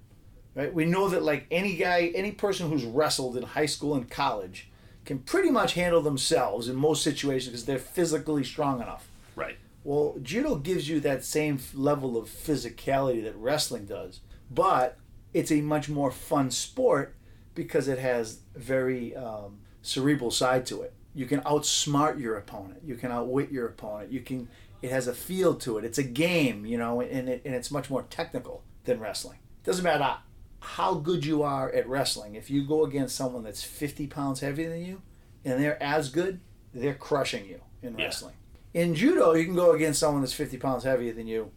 [0.56, 0.72] Right?
[0.72, 4.70] We know that like any guy, any person who's wrestled in high school and college
[5.04, 9.06] can pretty much handle themselves in most situations because they're physically strong enough.
[9.36, 9.58] Right.
[9.84, 14.96] Well, judo gives you that same level of physicality that wrestling does, but
[15.34, 17.14] it's a much more fun sport
[17.54, 20.94] because it has very um, cerebral side to it.
[21.14, 22.80] You can outsmart your opponent.
[22.82, 24.10] You can outwit your opponent.
[24.10, 24.48] You can.
[24.80, 25.84] It has a feel to it.
[25.84, 29.38] It's a game, you know, and it, and it's much more technical than wrestling.
[29.64, 30.16] Doesn't matter
[30.60, 32.34] how good you are at wrestling.
[32.34, 35.02] If you go against someone that's 50 pounds heavier than you,
[35.44, 36.40] and they're as good,
[36.74, 38.04] they're crushing you in Yeah.
[38.06, 38.34] wrestling.
[38.74, 41.50] In judo, you can go against someone that's 50 pounds heavier than you,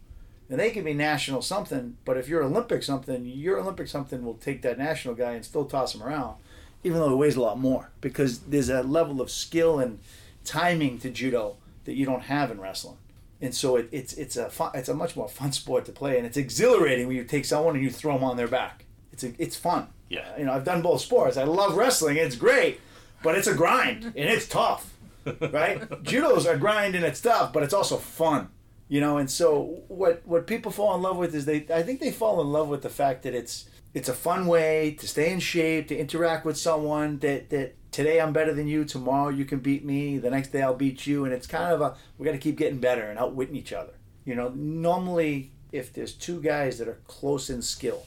[0.48, 4.34] and they can be national something, but if you're Olympic something, your Olympic something will
[4.34, 6.36] take that national guy and still toss him around,
[6.82, 9.98] even though he weighs a lot more, because there's a level of skill and
[10.44, 12.96] timing to judo that you don't have in wrestling.
[13.42, 16.16] And so it, it's it's a fun, it's a much more fun sport to play,
[16.18, 18.84] and it's exhilarating when you take someone and you throw them on their back.
[19.22, 19.88] It's a, it's fun.
[20.08, 20.36] Yeah.
[20.38, 21.36] You know, I've done both sports.
[21.36, 22.16] I love wrestling.
[22.16, 22.80] It's great,
[23.22, 24.96] but it's a grind and it's tough,
[25.40, 26.02] right?
[26.02, 28.48] Judo's a grind and it's tough, but it's also fun.
[28.88, 32.00] You know, and so what what people fall in love with is they I think
[32.00, 35.32] they fall in love with the fact that it's it's a fun way to stay
[35.32, 39.44] in shape, to interact with someone that that today I'm better than you, tomorrow you
[39.44, 42.26] can beat me, the next day I'll beat you, and it's kind of a we
[42.26, 43.92] got to keep getting better and outwitting each other.
[44.24, 48.04] You know, normally if there's two guys that are close in skill,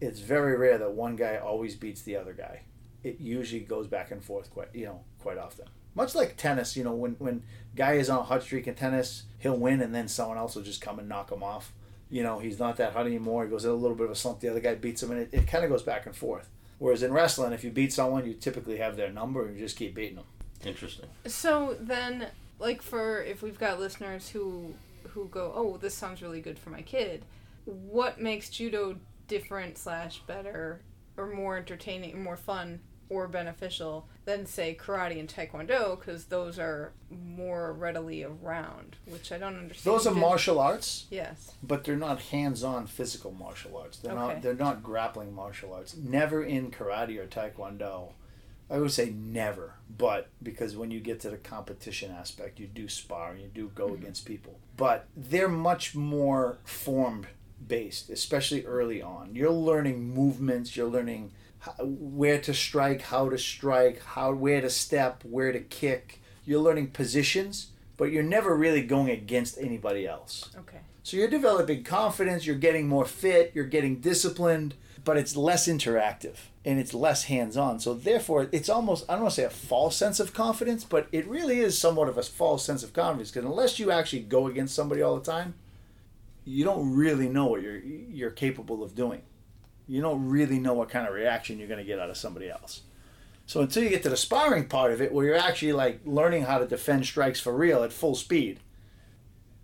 [0.00, 2.62] it's very rare that one guy always beats the other guy.
[3.02, 5.66] It usually goes back and forth quite you know quite often.
[5.94, 7.42] Much like tennis, you know, when when
[7.74, 10.62] guy is on a hot streak in tennis, he'll win and then someone else will
[10.62, 11.72] just come and knock him off.
[12.10, 13.44] You know, he's not that hot anymore.
[13.44, 14.40] He goes in a little bit of a slump.
[14.40, 16.48] The other guy beats him, and it, it kind of goes back and forth.
[16.78, 19.76] Whereas in wrestling, if you beat someone, you typically have their number and you just
[19.76, 20.26] keep beating them.
[20.64, 21.06] Interesting.
[21.26, 22.28] So then,
[22.58, 24.74] like for if we've got listeners who
[25.08, 27.24] who go, oh, this sounds really good for my kid.
[27.64, 28.96] What makes judo
[29.28, 30.82] different slash better
[31.16, 35.98] or more entertaining, more fun or beneficial than say karate and taekwondo?
[35.98, 39.94] Because those are more readily around, which I don't understand.
[39.94, 41.52] Those are Did- martial arts, Yes.
[41.62, 43.98] but they're not hands-on physical martial arts.
[43.98, 44.34] They're Okay.
[44.34, 44.42] not.
[44.42, 45.96] They're not grappling martial arts.
[45.96, 48.12] Never in karate or taekwondo.
[48.68, 52.88] I would say never, but because when you get to the competition aspect, you do
[52.88, 54.02] spar, you do go mm-hmm.
[54.02, 54.58] against people.
[54.76, 57.28] But they're much more form
[57.64, 59.34] based, especially early on.
[59.34, 64.70] You're learning movements, you're learning how, where to strike, how to strike, how where to
[64.70, 66.20] step, where to kick.
[66.44, 70.50] You're learning positions, but you're never really going against anybody else.
[70.56, 70.78] Okay.
[71.02, 76.34] So you're developing confidence, you're getting more fit, you're getting disciplined, but it's less interactive
[76.64, 77.78] and it's less hands on.
[77.78, 81.06] So therefore, it's almost, I don't want to say a false sense of confidence, but
[81.12, 84.48] it really is somewhat of a false sense of confidence because unless you actually go
[84.48, 85.54] against somebody all the time,
[86.46, 89.22] you don't really know what you're, you're capable of doing.
[89.86, 92.48] You don't really know what kind of reaction you're going to get out of somebody
[92.48, 92.82] else.
[93.46, 96.44] So until you get to the sparring part of it, where you're actually like learning
[96.44, 98.60] how to defend strikes for real at full speed,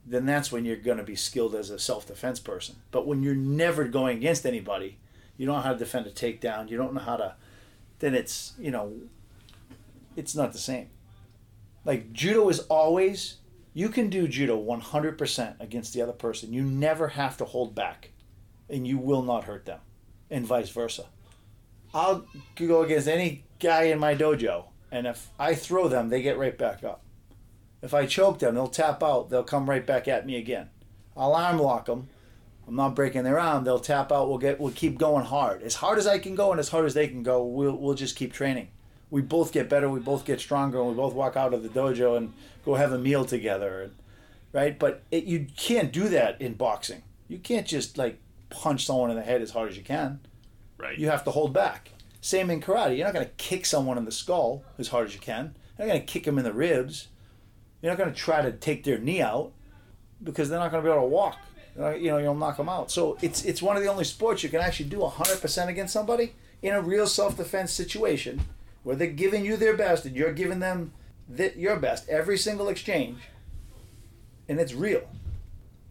[0.04, 2.76] then that's when you're going to be skilled as a self-defense person.
[2.90, 4.98] But when you're never going against anybody,
[5.36, 6.68] you don't know how to defend a takedown.
[6.68, 7.34] You don't know how to.
[8.00, 8.92] Then it's you know.
[10.14, 10.90] It's not the same.
[11.84, 13.36] Like judo is always.
[13.74, 16.52] You can do judo 100% against the other person.
[16.52, 18.10] You never have to hold back,
[18.68, 19.80] and you will not hurt them,
[20.30, 21.06] and vice versa.
[21.94, 26.38] I'll go against any guy in my dojo, and if I throw them, they get
[26.38, 27.02] right back up.
[27.80, 29.30] If I choke them, they'll tap out.
[29.30, 30.68] They'll come right back at me again.
[31.16, 32.08] I'll arm lock them.
[32.66, 33.64] I'm not breaking their arm.
[33.64, 34.28] They'll tap out.
[34.28, 34.60] We'll get.
[34.60, 37.08] We'll keep going hard, as hard as I can go, and as hard as they
[37.08, 37.42] can go.
[37.44, 38.68] We'll we'll just keep training.
[39.12, 39.90] We both get better.
[39.90, 42.32] We both get stronger, and we both walk out of the dojo and
[42.64, 43.94] go have a meal together, and,
[44.54, 44.78] right?
[44.78, 47.02] But it, you can't do that in boxing.
[47.28, 50.20] You can't just like punch someone in the head as hard as you can.
[50.78, 50.98] Right.
[50.98, 51.90] You have to hold back.
[52.22, 52.96] Same in karate.
[52.96, 55.54] You're not going to kick someone in the skull as hard as you can.
[55.76, 57.08] You're not going to kick them in the ribs.
[57.82, 59.52] You're not going to try to take their knee out
[60.24, 61.38] because they're not going to be able to walk.
[61.76, 62.90] You know, you'll knock them out.
[62.90, 66.32] So it's it's one of the only sports you can actually do 100% against somebody
[66.62, 68.40] in a real self-defense situation
[68.82, 70.92] where they're giving you their best and you're giving them
[71.34, 73.18] th- your best every single exchange,
[74.48, 75.08] and it's real.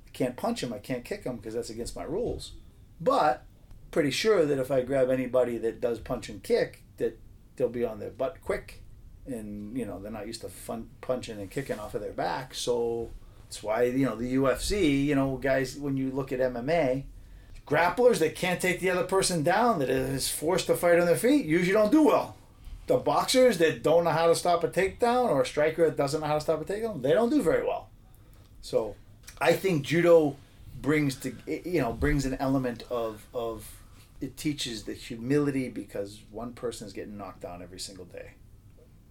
[0.07, 0.73] I can't punch them.
[0.73, 2.53] I can't kick them because that's against my rules.
[2.99, 3.45] But
[3.91, 7.19] pretty sure that if I grab anybody that does punch and kick, that
[7.55, 8.81] they'll be on their butt quick,
[9.25, 12.53] and you know they're not used to fun punching and kicking off of their back.
[12.53, 13.09] So
[13.43, 15.05] that's why you know the UFC.
[15.05, 17.05] You know, guys, when you look at MMA,
[17.65, 21.15] grapplers that can't take the other person down, that is forced to fight on their
[21.15, 22.35] feet, usually don't do well.
[22.91, 26.19] The boxers that don't know how to stop a takedown, or a striker that doesn't
[26.19, 27.87] know how to stop a takedown, they don't do very well.
[28.61, 28.95] So,
[29.39, 30.35] I think judo
[30.81, 33.81] brings to you know brings an element of of
[34.19, 38.31] it teaches the humility because one person is getting knocked down every single day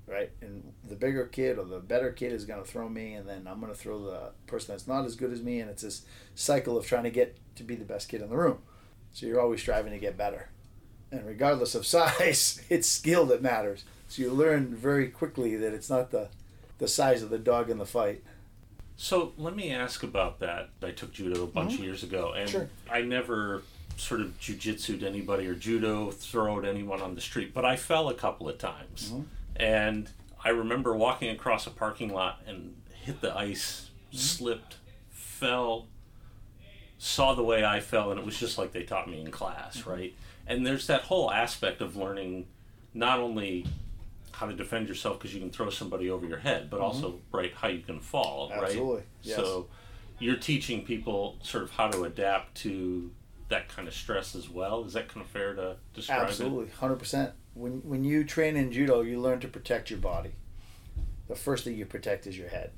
[0.06, 0.30] right?
[0.42, 3.46] And the bigger kid or the better kid is going to throw me and then
[3.46, 6.04] i'm going to throw the person that's not as good as me and it's this
[6.34, 8.58] cycle of trying to get to be the best kid in the room.
[9.12, 10.50] So you're always striving to get better
[11.10, 15.90] and regardless of size it's skill that matters so you learn very quickly that it's
[15.90, 16.28] not the
[16.78, 18.22] the size of the dog in the fight
[18.96, 20.68] So let me ask about that.
[20.82, 21.80] I took judo a bunch mm-hmm.
[21.80, 22.68] of years ago, and Sure.
[22.90, 23.62] I never
[23.96, 28.14] sort of jujitsued anybody or judo throwed anyone on the street, but I fell a
[28.14, 29.08] couple of times.
[29.08, 29.22] Mm-hmm.
[29.56, 30.10] And
[30.44, 34.18] I remember walking across a parking lot and hit the ice, mm-hmm.
[34.18, 34.76] slipped,
[35.08, 35.86] fell,
[36.98, 39.86] saw the way I fell, and it was just like they taught me in class,
[39.86, 40.14] right?
[40.50, 42.48] And there's that whole aspect of learning
[42.92, 43.66] not only
[44.32, 46.86] how to defend yourself because you can throw somebody over your head, but mm-hmm.
[46.86, 49.04] also right how you can fall, Absolutely, right?
[49.22, 49.36] yes.
[49.36, 49.68] So
[50.18, 53.12] you're teaching people sort of how to adapt to
[53.48, 54.84] that kind of stress as well.
[54.84, 57.32] Is that kind of fair to describe Absolutely, hundred percent.
[57.54, 60.32] When when you train in judo, you learn to protect your body.
[61.28, 62.72] The first thing you protect is your head.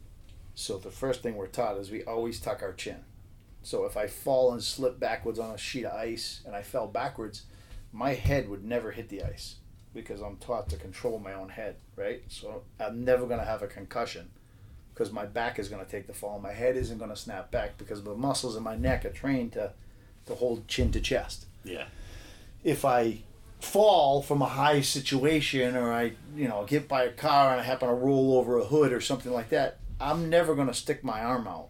[0.55, 3.05] So the first thing we're taught is we always tuck our chin.
[3.63, 6.87] So if I fall and slip backwards on a sheet of ice and I fell
[6.87, 7.45] backwards,
[7.93, 9.57] my head would never hit the ice
[9.95, 12.23] because I'm taught to control my own head, right?
[12.29, 14.31] So I'm never going to have a concussion
[14.95, 16.39] because my back is going to take the fall.
[16.39, 19.53] My head isn't going to snap back because the muscles in my neck are trained
[19.53, 19.73] to
[20.27, 21.47] to hold chin to chest?
[21.65, 21.87] Yeah.
[22.65, 23.19] if I
[23.61, 27.65] fall from a high situation or I, you know, get by a car and I
[27.65, 31.05] happen to roll over a hood or something like that, I'm never going to stick
[31.05, 31.69] my arm out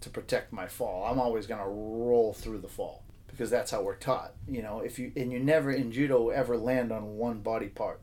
[0.00, 1.04] to protect my fall.
[1.10, 3.02] I'm always going to roll through the fall
[3.38, 4.32] because that's how we're taught.
[4.48, 8.00] You know, if you and you never in judo ever land on one body part.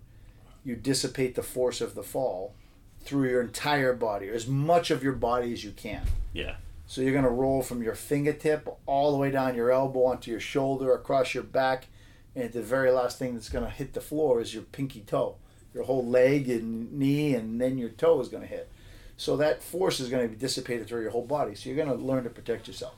[0.63, 2.55] You dissipate the force of the fall
[3.01, 6.03] through your entire body, or as much of your body as you can.
[6.33, 6.55] Yeah.
[6.87, 10.31] So you're going to roll from your fingertip all the way down your elbow onto
[10.31, 11.87] your shoulder, across your back,
[12.35, 15.35] and the very last thing that's going to hit the floor is your pinky toe.
[15.73, 18.71] Your whole leg and knee, and then your toe is going to hit.
[19.17, 21.53] So that force is going to be dissipated through your whole body.
[21.55, 22.95] So you're going to learn to protect yourself.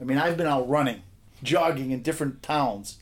[0.00, 1.02] I mean, I've been out running,
[1.42, 2.98] jogging in different towns,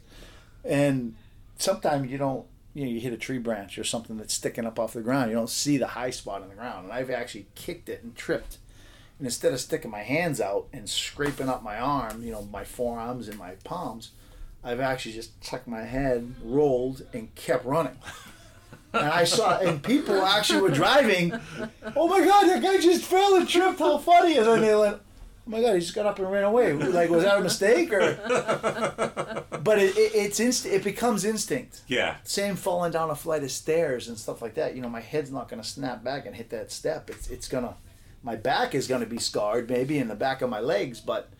[0.64, 1.14] and
[1.58, 4.78] sometimes you don't, you know, you hit a tree branch or something that's sticking up
[4.78, 5.30] off the ground.
[5.30, 6.84] You don't see the high spot on the ground.
[6.84, 8.58] And I've actually kicked it and tripped.
[9.18, 12.64] And instead of sticking my hands out and scraping up my arm, you know, my
[12.64, 14.12] forearms and my palms,
[14.64, 17.98] I've actually just tucked my head, rolled, and kept running.
[18.94, 21.38] And I saw, and people actually were driving.
[21.94, 23.80] Oh my God, that guy just fell and tripped.
[23.80, 24.38] How funny?
[24.38, 25.00] And they went,
[25.52, 26.72] my God, he just got up and ran away.
[26.72, 29.44] Like, was that a mistake or?
[29.62, 31.82] But it, it it's inst- It becomes instinct.
[31.86, 32.16] Yeah.
[32.24, 34.74] Same falling down a flight of stairs and stuff like that.
[34.74, 37.08] You know, my head's not going to snap back and hit that step.
[37.08, 37.76] It's it's gonna,
[38.24, 41.30] my back is going to be scarred maybe in the back of my legs, but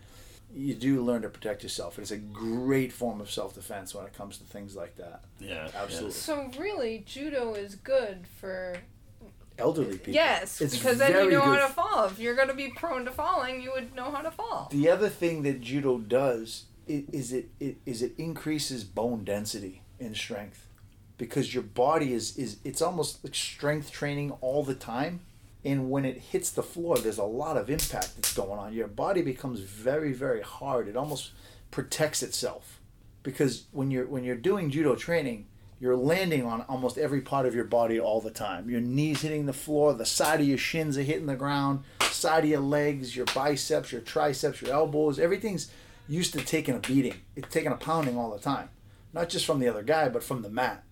[0.55, 1.99] you do learn to protect yourself.
[1.99, 5.23] It's a great form of self defense when it comes to things like that.
[5.39, 5.67] Yeah.
[5.75, 6.11] Absolutely.
[6.11, 8.77] So really, judo is good for
[9.57, 10.13] Elderly people.
[10.13, 12.05] yes, It's because then you know how to fall.
[12.05, 14.69] If you're going to be prone to falling, you would know how to fall.
[14.71, 20.15] The other thing that judo does is it, it is it increases bone density and
[20.17, 20.67] strength
[21.17, 25.21] because your body is is it's almost like strength training all the time
[25.63, 28.87] and when it hits the floor there's a lot of impact that's going on your
[28.87, 31.31] body becomes very very hard it almost
[31.71, 32.81] protects itself
[33.21, 35.45] because when you're when you're doing judo training
[35.83, 38.69] you're landing on almost every part of your body all the time.
[38.69, 42.45] Your knees hitting the floor, the side of your shins are hitting the ground, side
[42.45, 45.19] of your legs, your biceps, your triceps, your elbows.
[45.19, 45.69] Everything's
[46.07, 47.15] used to taking a beating.
[47.35, 48.69] It's taking a pounding all the time.
[49.11, 50.85] Not just from the other guy, but from the mat.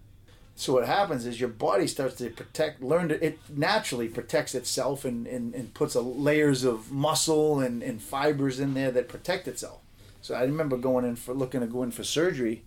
[0.56, 5.06] So what happens is your body starts to protect, learn to, it naturally protects itself
[5.06, 9.48] and, and, and puts a layers of muscle and, and fibers in there that protect
[9.48, 9.80] itself.
[10.20, 12.66] So I remember going in for, looking to go in for surgery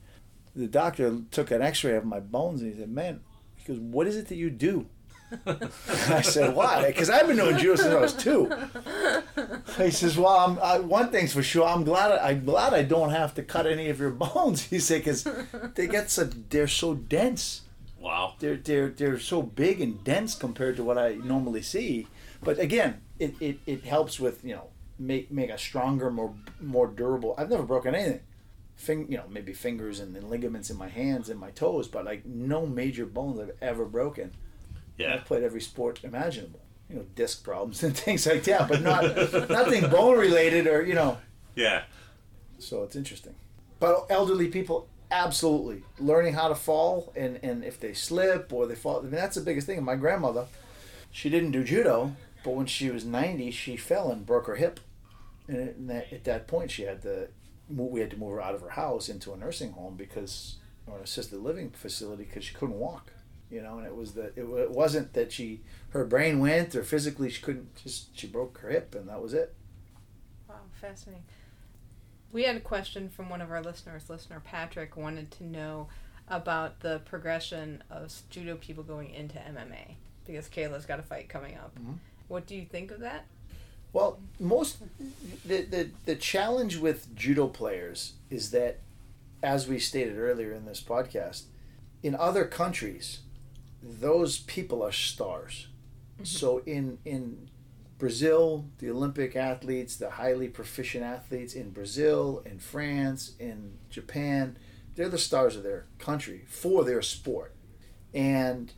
[0.54, 3.20] the doctor took an x-ray of my bones and he said man
[3.56, 4.86] he goes what is it that you do?
[5.46, 6.86] I said why?
[6.86, 8.50] Because i've been doing judo since i was two.
[9.78, 12.82] He says well I'm, I, one thing's for sure i'm glad I, i'm glad i
[12.82, 15.26] don't have to cut any of your bones he said because
[15.74, 17.62] they get so they're so dense.
[17.98, 18.34] Wow.
[18.38, 22.06] they're, they're, they're so big and dense compared to what i normally see.
[22.42, 26.86] But again it, it, it helps with you know make make a stronger more more
[26.86, 28.20] durable i've never broken anything
[28.76, 32.04] Fing, you know, maybe fingers and, and ligaments in my hands and my toes, but
[32.04, 34.32] like no major bones I've ever broken.
[34.98, 35.14] Yeah.
[35.14, 36.60] I've played every sport imaginable.
[36.88, 39.04] You know, disc problems and things like that, but not
[39.48, 41.18] nothing bone related or you know.
[41.54, 41.82] Yeah.
[42.58, 43.34] So it's interesting.
[43.80, 48.74] But elderly people, absolutely learning how to fall and and if they slip or they
[48.74, 48.98] fall.
[48.98, 49.82] I mean, that's the biggest thing.
[49.82, 50.46] My grandmother,
[51.10, 54.80] she didn't do judo, but when she was ninety, she fell and broke her hip,
[55.46, 57.28] and at that, point, she had to
[57.68, 60.56] we had to move her out of her house into a nursing home because
[60.86, 63.12] or an assisted living facility because she couldn't walk
[63.50, 65.60] you know and it was that it, it wasn't that she
[65.90, 69.32] her brain went or physically she couldn't just she broke her hip and that was
[69.34, 69.54] it
[70.48, 71.24] Wow, fascinating.
[72.32, 74.10] We had a question from one of our listeners.
[74.10, 75.88] Listener Patrick wanted to know
[76.28, 79.94] about the progression of judo people going into MMA
[80.26, 81.74] because Kayla's got a fight coming up.
[81.78, 81.98] Mhm.
[82.28, 83.24] What do you think of that?
[83.94, 84.78] Well, most
[85.46, 88.80] the, the the challenge with judo players is that,
[89.40, 91.44] as we stated earlier in this podcast,
[92.02, 93.20] in other countries,
[93.80, 95.68] those people are stars.
[96.16, 96.24] Mm-hmm.
[96.24, 97.48] So in in
[97.96, 104.58] Brazil, the Olympic athletes, the highly proficient athletes in Brazil, in France, in Japan,
[104.96, 107.54] they're the stars of their country for their sport.
[108.12, 108.72] And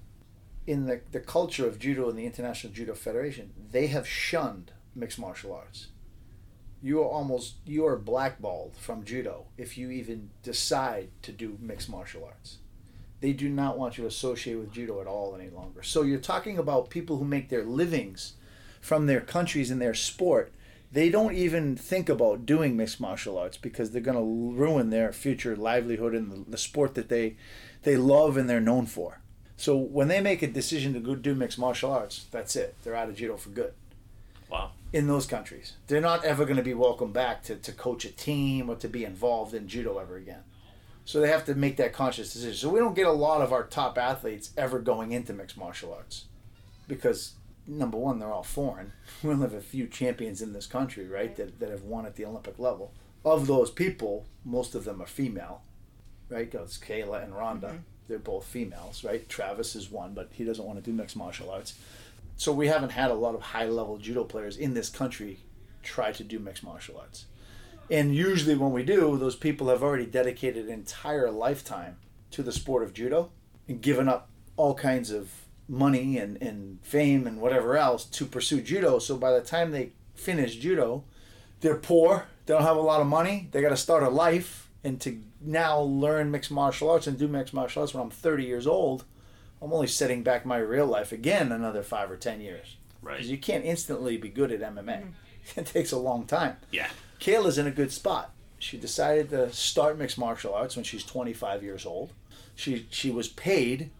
[0.67, 5.19] in the, the culture of judo and the International Judo Federation, they have shunned mixed
[5.19, 5.89] martial arts.
[6.83, 11.89] You are almost you are blackballed from judo if you even decide to do mixed
[11.89, 12.59] martial arts.
[13.21, 15.83] They do not want you to associate with judo at all any longer.
[15.83, 18.35] So you're talking about people who make their livings
[18.81, 20.53] from their countries and their sport.
[20.93, 25.13] They don't even think about doing mixed martial arts because they're going to ruin their
[25.13, 27.37] future livelihood in the, the sport that they
[27.83, 29.21] they love and they're known for.
[29.57, 32.77] So when they make a decision to go do mixed martial arts, that's it.
[32.83, 33.73] They're out of judo for good
[34.49, 34.73] Wow.
[34.93, 35.75] In those countries.
[35.87, 38.89] They're not ever going to be welcome back to, to coach a team or to
[38.89, 40.45] be involved in judo ever again.
[41.05, 42.57] So they have to make that conscious decision.
[42.57, 45.95] So we don't get a lot of our top athletes ever going into mixed martial
[45.95, 46.25] arts
[46.89, 47.35] because
[47.67, 48.93] number one, they're all foreign.
[49.23, 52.17] We only have a few champions in this country, right, that, that have won at
[52.17, 52.93] the Olympic level.
[53.25, 55.63] Of those people, most of them are female,
[56.29, 56.51] right?
[56.51, 57.77] Because Kayla and Rhonda, mm-hmm.
[58.09, 59.29] they're both females, right?
[59.29, 61.75] Travis is one, but he doesn't want to do mixed martial arts.
[62.37, 65.41] So we haven't had a lot of high level judo players in this country
[65.83, 67.27] try to do mixed martial arts.
[67.91, 71.97] And usually when we do, those people have already dedicated an entire lifetime
[72.33, 73.31] to the sport of judo
[73.69, 75.31] and given up all kinds of
[75.69, 78.99] money and, and fame and whatever else to pursue judo.
[78.99, 81.05] So by the time they finish judo,
[81.61, 84.65] they're poor, they don't have a lot of money, they got to start a life.
[84.85, 88.45] And to now learn mixed martial arts and do mixed martial arts when I'm 30
[88.45, 89.05] years old,
[89.61, 92.77] I'm only setting back my real life again another five or 10 years.
[93.03, 93.17] Right.
[93.17, 94.85] Because you can't instantly be good at MMA.
[94.85, 95.09] Mm-hmm.
[95.57, 96.57] It takes a long time.
[96.73, 96.89] Yeah.
[97.21, 98.33] Kayla's in a good spot.
[98.59, 102.13] She decided to start mixed martial arts when she's 25 years old.
[102.57, 103.91] She she was paid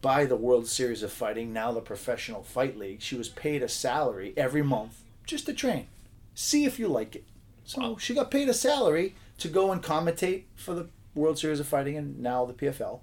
[0.00, 3.02] by the World Series of Fighting, now the Professional Fight League.
[3.02, 5.86] She was paid a salary every month just to train.
[6.34, 7.24] See if you like it.
[7.64, 11.66] So she got paid a salary to go and commentate for the World Series of
[11.66, 13.00] Fighting and now the PFL.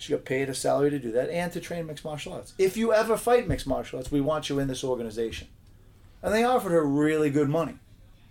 [0.00, 2.54] She got paid a salary to do that and to train mixed martial arts.
[2.56, 5.48] If you ever fight mixed martial arts, we want you in this organization.
[6.22, 7.74] And they offered her really good money.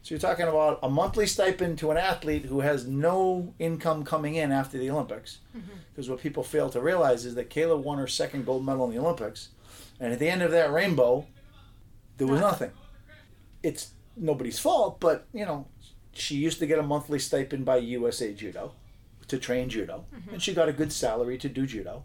[0.02, 4.34] So you're talking about a monthly stipend to an athlete who has no income coming
[4.34, 5.42] in after the Olympics.
[5.56, 5.78] Mm-hmm.
[5.92, 8.96] Because what people fail to realize is that Kayla won her second gold medal in
[8.96, 9.50] the Olympics,
[10.00, 11.28] and at the end of that rainbow,
[12.18, 12.72] there was nothing.
[13.62, 15.68] It's nobody's fault, but you know,
[16.14, 18.74] she used to get a monthly stipend by USA Judo
[19.30, 20.34] to train judo, mm-hmm.
[20.34, 22.04] and she got a good salary to do judo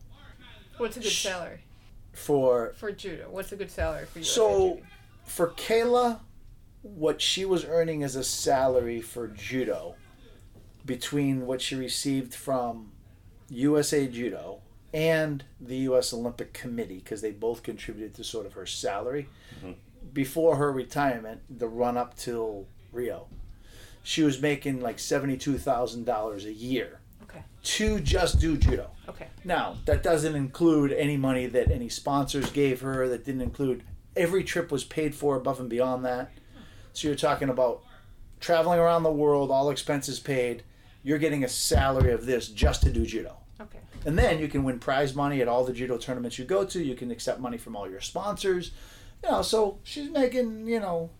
[0.77, 1.61] What's a good salary
[2.13, 3.29] for for judo?
[3.31, 4.25] What's a good salary for you?
[4.25, 4.81] So,
[5.25, 6.21] for Kayla,
[6.83, 9.95] what she was earning as a salary for judo,
[10.85, 12.93] between what she received from
[13.51, 14.61] USA Judo
[14.93, 16.13] and the U.S.
[16.13, 19.73] Olympic Committee, because they both contributed to sort of her salary, mm-hmm.
[20.13, 23.29] before her retirement, the run up till Rio,
[24.03, 27.04] she was making like seventy-two thousand dollars a year Okay.
[27.65, 28.91] To just do judo.
[29.09, 29.29] Okay.
[29.45, 33.83] Now, that doesn't include any money that any sponsors gave her, that didn't include
[34.17, 36.31] every trip was paid for above and beyond that.
[36.93, 37.83] So you're talking about
[38.41, 40.63] traveling around the world, all expenses paid.
[41.03, 43.37] You're getting a salary of this just to do judo.
[43.61, 43.81] Okay.
[44.07, 46.83] And then you can win prize money at all the judo tournaments you go to.
[46.83, 48.71] You can accept money from all your sponsors.
[49.23, 51.11] You know, so she's making, you know,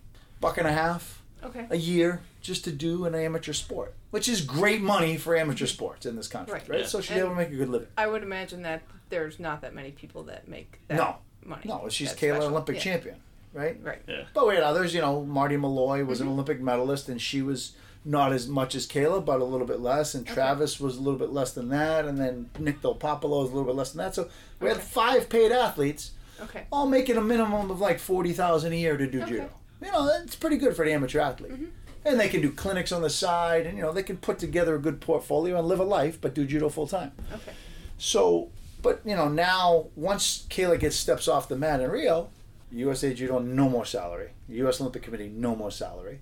[0.41, 1.67] buck and a half Okay.
[1.71, 6.05] a year just to do an amateur sport, which is great money for amateur sports
[6.07, 6.69] in this country, right?
[6.69, 6.81] Right.
[6.81, 6.87] Yeah.
[6.87, 7.89] So she's And- able to make a good living.
[7.97, 11.17] I would imagine that there's not that many people that make that No.
[11.45, 11.63] money.
[11.65, 12.51] No, she's That's Kayla special.
[12.51, 12.83] Olympic Yeah.
[12.83, 13.17] champion,
[13.55, 13.79] right?
[13.83, 14.03] Right.
[14.07, 14.25] Yeah.
[14.35, 16.29] But we had others, you know, Marti Malloy was Mm-hmm.
[16.29, 17.73] an Olympic medalist and she was
[18.05, 20.15] not as much as Kayla, but a little bit less.
[20.15, 22.05] And Travis was a little bit less than that.
[22.05, 24.15] And then Nick Delpopolo was a little bit less than that.
[24.15, 24.29] So
[24.61, 26.11] we had five paid athletes,
[26.43, 26.67] Okay.
[26.71, 29.31] all making a minimum of like 40000 a year to do Okay.
[29.31, 29.51] judo.
[29.81, 31.53] You know, that's pretty good for the amateur athlete.
[31.53, 31.65] Mm-hmm.
[32.05, 34.75] And they can do clinics on the side and, you know, they can put together
[34.75, 37.13] a good portfolio and live a life, but do judo full time.
[37.33, 37.53] Okay.
[37.97, 38.51] So,
[38.83, 42.29] but you know, now once Kayla gets steps off the mat in Rio,
[42.71, 44.31] USA Judo no more salary.
[44.49, 44.81] U.S.
[44.81, 46.21] Olympic Committee no more salary.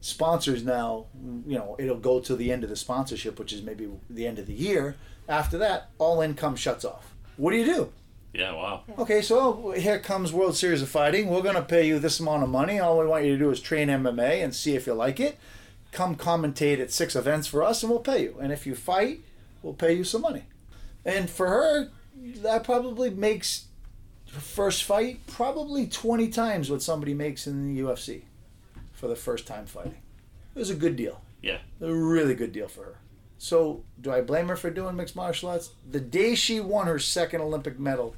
[0.00, 1.06] Sponsors now,
[1.46, 4.38] you know, it'll go to the end of the sponsorship, which is maybe the end
[4.38, 4.96] of the year.
[5.28, 7.14] After that, all income shuts off.
[7.36, 7.92] What do you do?
[8.32, 8.52] Yeah.
[8.52, 8.82] Wow.
[8.98, 11.28] Okay, so here comes World Series of Fighting.
[11.28, 12.78] We're going to pay you this amount of money.
[12.78, 15.38] All we want you to do is train MMA and see if you like it.
[15.90, 18.38] Come commentate at six events for us, and we'll pay you.
[18.40, 19.20] And if you fight,
[19.62, 20.44] we'll pay you some money.
[21.04, 23.66] And for her, that probably makes
[24.32, 28.22] her first fight probably 20 times what somebody makes in the UFC
[28.92, 30.00] for the first time fighting.
[30.54, 31.20] It was a good deal.
[31.42, 31.58] Yeah.
[31.80, 32.98] A really good deal for her.
[33.36, 35.70] So, do I blame her for doing mixed martial arts?
[35.90, 38.14] The day she won her second Olympic medal,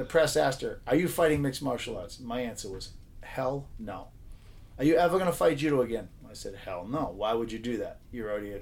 [0.00, 2.18] the press asked her, Are you fighting mixed martial arts?
[2.18, 2.90] My answer was,
[3.22, 4.08] Hell no.
[4.78, 6.08] Are you ever going to fight judo again?
[6.28, 7.12] I said, Hell no.
[7.14, 7.98] Why would you do that?
[8.10, 8.60] You're already a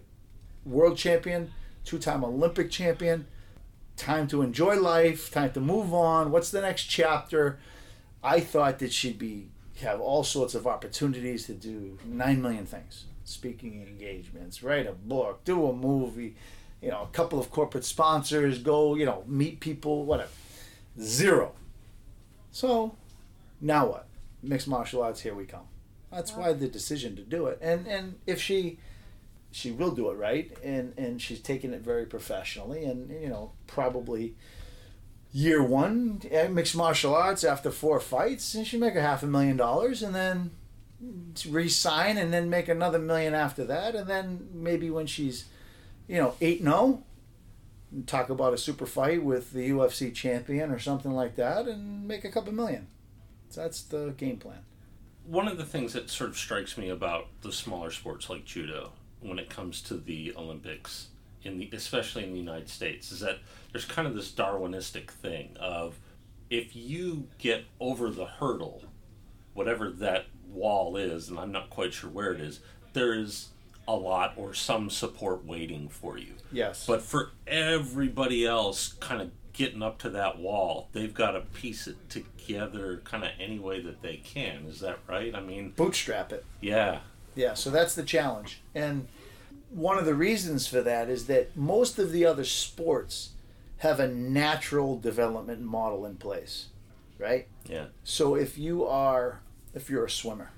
[0.65, 1.53] world champion,
[1.85, 3.27] two time Olympic champion.
[3.97, 6.31] Time to enjoy life, time to move on.
[6.31, 7.59] What's the next chapter?
[8.23, 9.49] I thought that she'd be
[9.81, 13.05] have all sorts of opportunities to do nine million things.
[13.25, 16.35] Speaking engagements, write a book, do a movie,
[16.81, 20.31] you know, a couple of corporate sponsors, go, you know, meet people, whatever.
[21.01, 21.53] Zero.
[22.51, 22.97] So
[23.61, 24.09] now what?
[24.43, 25.67] Mixed martial arts, here we come.
[26.11, 27.59] That's why the decision to do it.
[27.61, 28.79] And and if she
[29.51, 33.53] she will do it right and and she's taking it very professionally and you know,
[33.67, 34.35] probably
[35.33, 39.27] year one eh, mixed martial arts after four fights and she make a half a
[39.27, 40.51] million dollars and then
[41.49, 45.45] resign and then make another million after that and then maybe when she's
[46.09, 47.03] you know 8 0
[48.07, 52.25] talk about a super fight with the UFC champion or something like that and make
[52.25, 52.87] a couple million
[53.51, 54.59] So that's the game plan.
[55.25, 58.93] One of the things that sort of strikes me about the smaller sports like judo
[59.21, 61.09] when it comes to the Olympics
[61.43, 63.39] in the especially in the United States is that
[63.73, 65.99] there's kind of this darwinistic thing of
[66.51, 68.83] if you get over the hurdle
[69.55, 72.61] whatever that wall is and I'm not quite sure where it is
[72.93, 73.49] there is
[73.89, 76.35] a lot or some support waiting for you.
[76.53, 76.87] Yes.
[76.87, 81.89] But for everybody else kind of getting up to that wall, they've got to piece
[81.89, 84.67] it together kind of any way that they can.
[84.67, 85.35] Is that right?
[85.35, 86.45] I mean, bootstrap it.
[86.61, 87.01] Yeah.
[87.35, 88.61] Yeah, so that's the challenge.
[88.75, 89.09] And
[89.71, 93.31] one of the reasons for that is that most of the other sports
[93.79, 96.67] have a natural development model in place,
[97.19, 97.47] right?
[97.67, 97.87] Yeah.
[98.05, 99.41] So if you are
[99.75, 100.51] if you're a swimmer,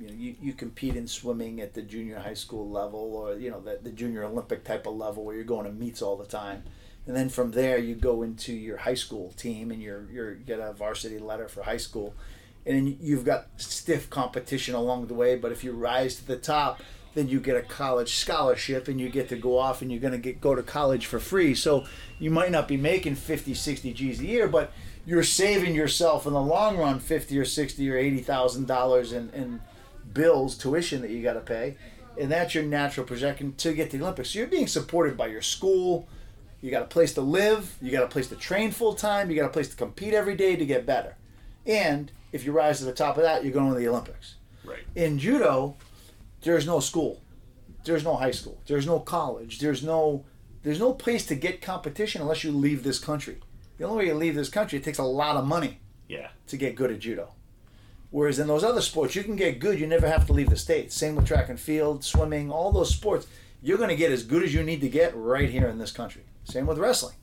[0.00, 3.50] you know, you, you compete in swimming at the junior high school level or you
[3.50, 6.26] know the, the junior olympic type of level where you're going to meets all the
[6.26, 6.62] time.
[7.06, 10.44] And then from there you go into your high school team and you're, you're you
[10.44, 12.14] get a varsity letter for high school.
[12.64, 16.80] And you've got stiff competition along the way but if you rise to the top
[17.12, 20.12] then you get a college scholarship and you get to go off and you're going
[20.12, 21.54] to get go to college for free.
[21.54, 21.84] So
[22.18, 24.72] you might not be making 50 60 g's a year but
[25.04, 29.60] you're saving yourself in the long run 50 or 60 or 80 thousand dollars in
[30.12, 31.76] bills, tuition that you got to pay,
[32.18, 34.30] and that's your natural projection to get to the Olympics.
[34.30, 36.08] So you're being supported by your school.
[36.60, 37.76] You got a place to live.
[37.80, 39.30] You got a place to train full time.
[39.30, 41.16] You got a place to compete every day to get better.
[41.66, 44.34] And if you rise to the top of that, you're going to the Olympics.
[44.64, 44.84] Right.
[44.94, 45.76] In judo,
[46.42, 47.22] there's no school.
[47.84, 48.60] There's no high school.
[48.66, 49.58] There's no college.
[49.58, 50.24] There's no
[50.62, 53.38] there's no place to get competition unless you leave this country.
[53.78, 56.28] The only way you leave this country, it takes a lot of money Yeah.
[56.48, 57.32] to get good at judo.
[58.10, 59.78] Whereas in those other sports, you can get good.
[59.78, 60.92] You never have to leave the state.
[60.92, 63.26] Same with track and field, swimming, all those sports.
[63.62, 65.92] You're going to get as good as you need to get right here in this
[65.92, 66.22] country.
[66.44, 67.14] Same with wrestling.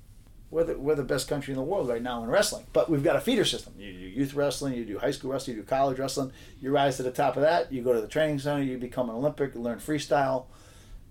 [0.50, 2.66] We're the, we're the best country in the world right now in wrestling.
[2.72, 3.74] But we've got a feeder system.
[3.78, 6.32] You do youth wrestling, you do high school wrestling, you do college wrestling.
[6.62, 7.74] You rise to the top of that.
[7.74, 8.64] You go to the training center.
[8.64, 9.56] You become an Olympic.
[9.56, 10.46] You learn freestyle.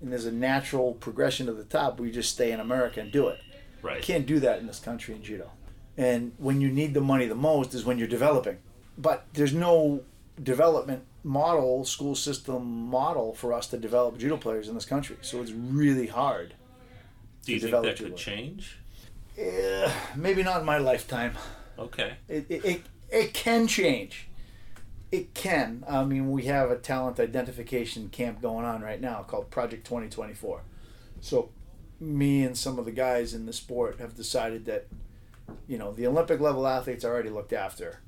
[0.01, 2.01] And there's a natural progression to the top.
[2.01, 3.41] We just stay in America and do it.
[3.83, 3.99] Right.
[3.99, 5.51] You can't do that in this country in judo.
[5.99, 8.59] And when you need the money the most is when you're developing.
[8.99, 10.03] But there's no
[10.43, 15.17] development model, school system model for us to develop judo players in this country.
[15.23, 16.55] So it's really hard.
[17.45, 18.17] Do you to think develop that could judo.
[18.17, 18.79] change?
[19.39, 21.37] Eh, maybe not in my lifetime.
[21.79, 22.15] Okay.
[22.29, 24.29] It, it, it, it can change.
[25.13, 25.85] It can.
[25.89, 30.63] I mean, we have a talent identification camp going on right now called Project 2024.
[31.21, 31.51] So,
[32.01, 34.87] me and some of the guys in the sport have decided that,
[35.69, 38.01] you know, the Olympic level athletes are already looked after.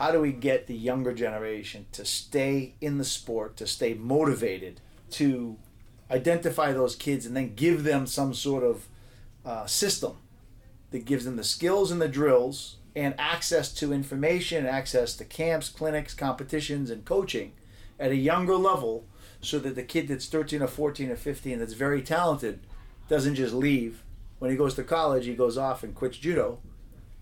[0.00, 4.80] How do we get the younger generation to stay in the sport, to stay motivated,
[5.10, 5.58] to
[6.10, 8.88] identify those kids, and then give them some sort of
[9.44, 10.16] uh, system
[10.90, 15.68] that gives them the skills and the drills and access to information, access to camps,
[15.68, 17.52] clinics, competitions, and coaching
[17.98, 19.04] at a younger level
[19.42, 22.60] so that the kid that's 13 or 14 or 15 that's very talented
[23.10, 24.02] doesn't just leave.
[24.38, 26.58] When he goes to college, he goes off and quits judo.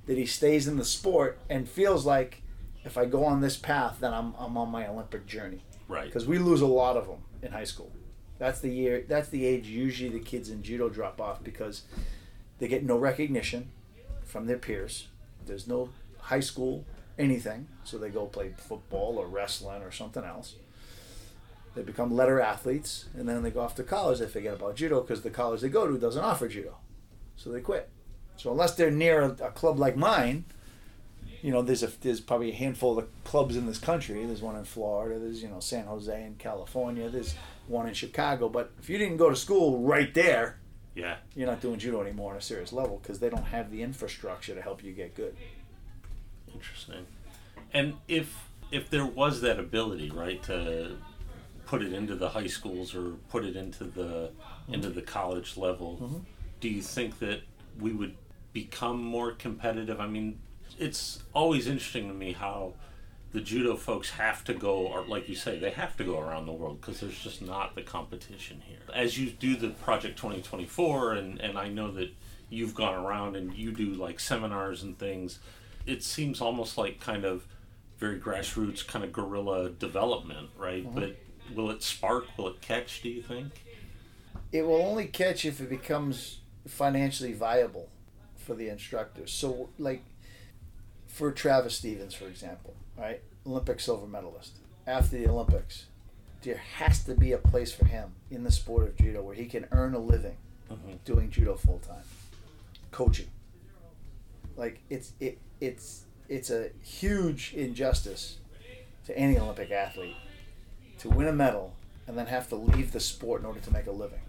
[0.06, 2.42] That he stays in the sport and feels like
[2.88, 5.62] if I go on this path, then I'm, I'm on my Olympic journey.
[5.88, 6.06] Right.
[6.06, 7.92] Because we lose a lot of them in high school.
[8.38, 9.04] That's the year.
[9.06, 11.82] That's the age usually the kids in judo drop off because
[12.58, 13.70] they get no recognition
[14.24, 15.08] from their peers.
[15.44, 16.86] There's no high school
[17.18, 20.54] anything, so they go play football or wrestling or something else.
[21.74, 24.20] They become letter athletes, and then they go off to college.
[24.20, 26.78] They forget about judo because the college they go to doesn't offer judo,
[27.36, 27.90] so they quit.
[28.36, 30.44] So unless they're near a, a club like mine,
[31.42, 34.24] you know, there's a there's probably a handful of clubs in this country.
[34.24, 35.18] There's one in Florida.
[35.18, 37.08] There's you know San Jose in California.
[37.08, 37.34] There's
[37.66, 38.48] one in Chicago.
[38.48, 40.58] But if you didn't go to school right there,
[40.94, 41.16] Yeah.
[41.36, 44.54] you're not doing judo anymore on a serious level because they don't have the infrastructure
[44.54, 45.36] to help you get good.
[46.52, 47.06] Interesting.
[47.72, 50.96] And if if there was that ability, right, to
[51.66, 54.30] put it into the high schools or put it into the
[54.68, 56.18] into the college level, Mm-hmm.
[56.60, 57.40] do you think that
[57.78, 58.16] we would
[58.52, 60.00] become more competitive?
[60.00, 60.38] I mean,
[60.78, 62.74] it's always interesting to me how
[63.32, 66.46] the judo folks have to go, or like you say, they have to go around
[66.46, 68.78] the world because there's just not the competition here.
[68.94, 72.10] As you do the Project 2024, and, and I know that
[72.48, 75.40] you've gone around and you do like seminars and things,
[75.84, 77.46] it seems almost like kind of
[77.98, 80.86] very grassroots, kind of guerrilla development, right?
[80.86, 80.98] Mm-hmm.
[80.98, 81.16] But
[81.54, 82.26] will it spark?
[82.38, 83.64] Will it catch, do you think?
[84.52, 87.90] It will only catch if it becomes financially viable
[88.36, 89.30] for the instructors.
[89.30, 90.02] So, like
[91.08, 94.52] for Travis Stevens, for example, right, Olympic silver medalist.
[94.86, 95.86] After the Olympics,
[96.42, 99.46] there has to be a place for him in the sport of judo where he
[99.46, 100.36] can earn a living
[100.70, 100.98] Mhm.
[101.04, 102.04] doing judo full time,
[102.92, 103.28] coaching.
[104.56, 108.38] Like it's it it's it's a huge injustice
[109.06, 110.16] to any Olympic athlete
[110.98, 111.74] to win a medal
[112.06, 114.20] and then have to leave the sport in order to make a living,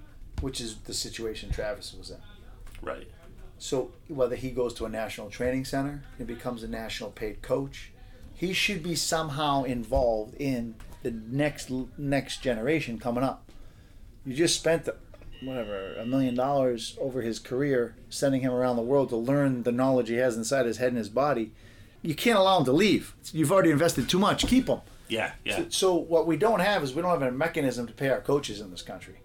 [0.41, 2.21] which is the situation Travis was in.
[2.81, 3.09] Right.
[3.59, 7.91] So whether he goes to a national training center and becomes a national paid coach,
[8.33, 13.49] he should be somehow involved in the next next generation coming up.
[14.25, 14.87] You just spent
[15.41, 19.71] whatever a million dollars over his career, sending him around the world to learn the
[19.71, 21.51] knowledge he has inside his head and his body.
[22.01, 23.13] You can't allow him to leave.
[23.33, 24.47] You've already invested too much.
[24.47, 24.79] Keep him.
[25.09, 25.57] Yeah, yeah.
[25.57, 28.21] So, so what we don't have is we don't have a mechanism to pay our
[28.21, 29.15] coaches in this country,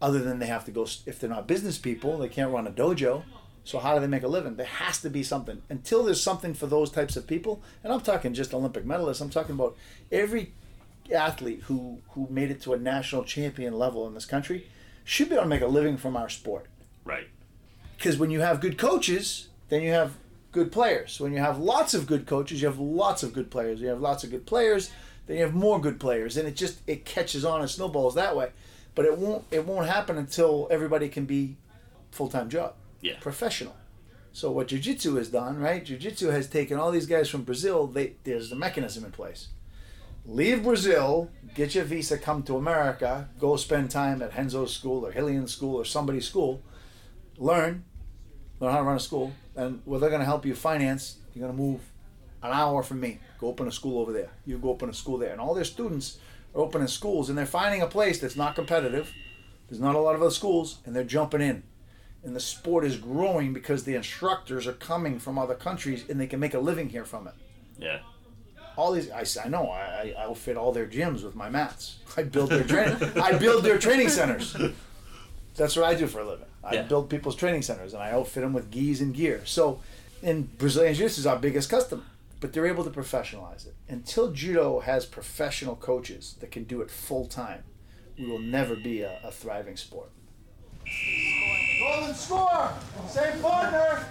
[0.00, 0.86] other than they have to go.
[1.06, 3.24] If they're not business people, they can't run a dojo.
[3.64, 4.56] So how do they make a living?
[4.56, 5.62] There has to be something.
[5.68, 9.20] Until there's something for those types of people, and I'm talking just Olympic medalists.
[9.20, 9.76] I'm talking about
[10.10, 10.52] every
[11.12, 14.66] athlete who who made it to a national champion level in this country
[15.04, 16.66] should be able to make a living from our sport.
[17.04, 17.28] Right.
[17.96, 20.14] Because when you have good coaches, then you have
[20.52, 21.20] good players.
[21.20, 23.80] When you have lots of good coaches, you have lots of good players.
[23.80, 24.90] You have lots of good players,
[25.26, 28.36] then you have more good players, and it just it catches on and snowballs that
[28.36, 28.50] way.
[28.94, 31.56] But it won't it won't happen until everybody can be
[32.10, 33.18] full time job, Yeah.
[33.20, 33.76] professional.
[34.32, 35.84] So what jiu-jitsu has done, right?
[35.84, 37.86] Jiu-jitsu has taken all these guys from Brazil.
[37.86, 39.48] They there's a mechanism in place.
[40.26, 45.12] Leave Brazil, get your visa, come to America, go spend time at Renzo's school or
[45.12, 46.62] Hillian's school or somebody's school,
[47.38, 47.84] learn,
[48.60, 51.46] learn how to run a school, and where they're going to help you finance, you're
[51.46, 51.80] going to move
[52.42, 53.18] an hour from me.
[53.38, 54.30] Go open a school over there.
[54.46, 55.32] You go open a school there.
[55.32, 56.18] And all their students
[56.54, 59.12] are opening schools, and they're finding a place that's not competitive.
[59.68, 61.62] There's not a lot of other schools, and they're jumping in.
[62.22, 66.26] And the sport is growing because the instructors are coming from other countries, and they
[66.26, 67.34] can make a living here from it.
[67.78, 68.00] Yeah.
[68.76, 71.98] All these, I, I know, I, I outfit all their gyms with my mats.
[72.16, 72.96] I build their training.
[73.22, 74.54] I build their training centers.
[75.56, 76.46] That's what I do for a living.
[76.62, 76.82] I Yeah.
[76.82, 79.40] build people's training centers, and I outfit them with gis and gear.
[79.46, 79.80] So,
[80.22, 82.02] in Brazilian Jiu-Jitsu is our biggest customer,
[82.40, 83.74] but they're able to professionalize it.
[83.88, 87.64] Until judo has professional coaches that can do it full time,
[88.18, 90.10] we will never be a, a thriving sport.
[91.80, 92.72] Golden score.
[93.08, 94.04] Same partner.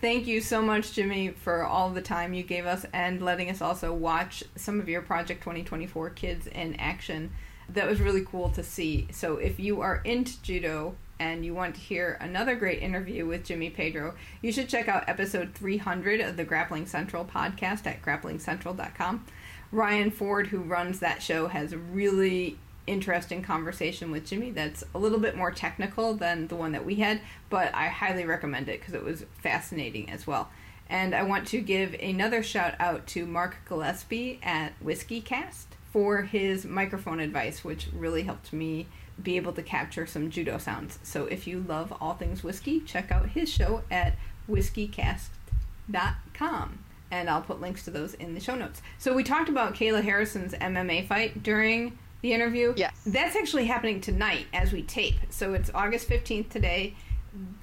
[0.00, 3.60] Thank you so much, Jimmy, for all the time you gave us and letting us
[3.60, 7.32] also watch some of your Project 2024 kids in action.
[7.68, 9.08] That was really cool to see.
[9.10, 13.44] So, if you are into judo and you want to hear another great interview with
[13.44, 19.26] Jimmy Pedro, you should check out episode 300 of the Grappling Central podcast at grapplingcentral.com.
[19.70, 22.56] Ryan Ford, who runs that show, has really
[22.88, 26.96] interesting conversation with Jimmy that's a little bit more technical than the one that we
[26.96, 27.20] had,
[27.50, 30.50] but I highly recommend it because it was fascinating as well.
[30.90, 36.64] And I want to give another shout out to Mark Gillespie at WhiskyCast for his
[36.64, 38.86] microphone advice, which really helped me
[39.22, 40.98] be able to capture some judo sounds.
[41.02, 44.16] So if you love all things whiskey, check out his show at
[44.48, 46.78] whiskycast.com.
[47.10, 48.80] And I'll put links to those in the show notes.
[48.98, 52.74] So we talked about Kayla Harrison's MMA fight during the interview.
[52.76, 52.94] Yes.
[53.06, 55.16] That's actually happening tonight as we tape.
[55.30, 56.94] So it's August 15th today.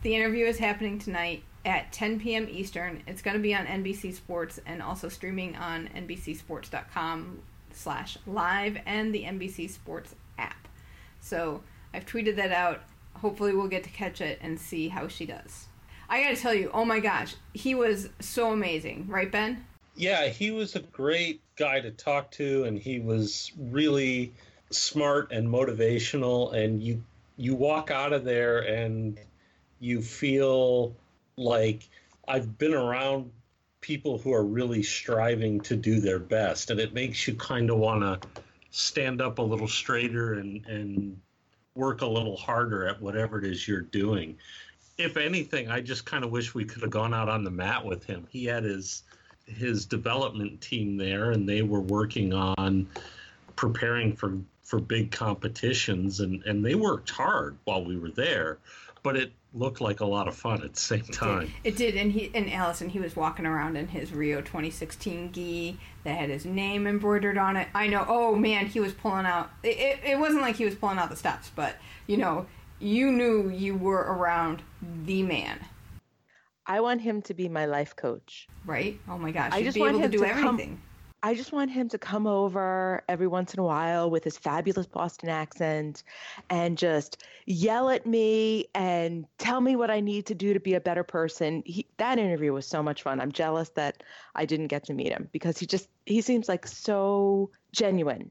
[0.01, 2.47] The interview is happening tonight at 10 p.m.
[2.49, 3.03] Eastern.
[3.08, 7.39] It's going to be on NBC Sports and also streaming on NBCSports.com
[7.72, 10.68] slash live and the NBC Sports app.
[11.20, 12.84] So I've tweeted that out.
[13.16, 15.68] Hopefully we'll get to catch it and see how she does.
[16.08, 19.66] I got to tell you, oh my gosh, he was so amazing, right, Ben?
[19.95, 24.34] Yeah, he was a great guy to talk to, and he was really
[24.72, 26.53] smart and motivational.
[26.53, 27.03] And you
[27.38, 29.20] you walk out of there and
[29.80, 30.95] you feel
[31.38, 31.89] like
[32.28, 33.32] I've been around
[33.82, 37.78] people who are really striving to do their best, and it makes you kind of
[37.78, 38.30] want to
[38.72, 41.20] stand up a little straighter and and
[41.76, 44.38] work a little harder at whatever it is you're doing.
[44.97, 47.86] If anything, I just kind of wish we could have gone out on the mat
[47.86, 48.26] with him.
[48.30, 49.03] He had his
[49.45, 52.88] his development team there, and they were working on
[53.55, 58.57] preparing for for big competitions, and and they worked hard while we were there,
[59.03, 61.53] but it looked like a lot of fun at the same time.
[61.63, 65.80] It did, and he and Allison, he was walking around in his Rio 2016 gi
[66.03, 67.70] that had his name embroidered on it.
[67.74, 68.03] I know.
[68.07, 69.51] Oh man, he was pulling out.
[69.63, 72.45] It, it, it wasn't like he was pulling out the stops, but you know,
[72.80, 74.61] you knew you were around
[75.05, 75.59] the man,
[76.68, 78.47] I want him to be my life coach.
[78.66, 78.99] right?
[79.07, 80.82] Oh my gosh, I you'd just be want able to do to come- everything.
[81.26, 84.86] I just want him to come over every once in a while with his fabulous
[84.86, 86.03] Boston accent
[86.51, 90.76] and just yell at me and tell me what I need to do to be
[90.76, 91.63] a better person.
[91.65, 93.19] He, that interview was so much fun.
[93.19, 94.03] I'm jealous that
[94.36, 98.30] I didn't get to meet him because he just he seems like so genuine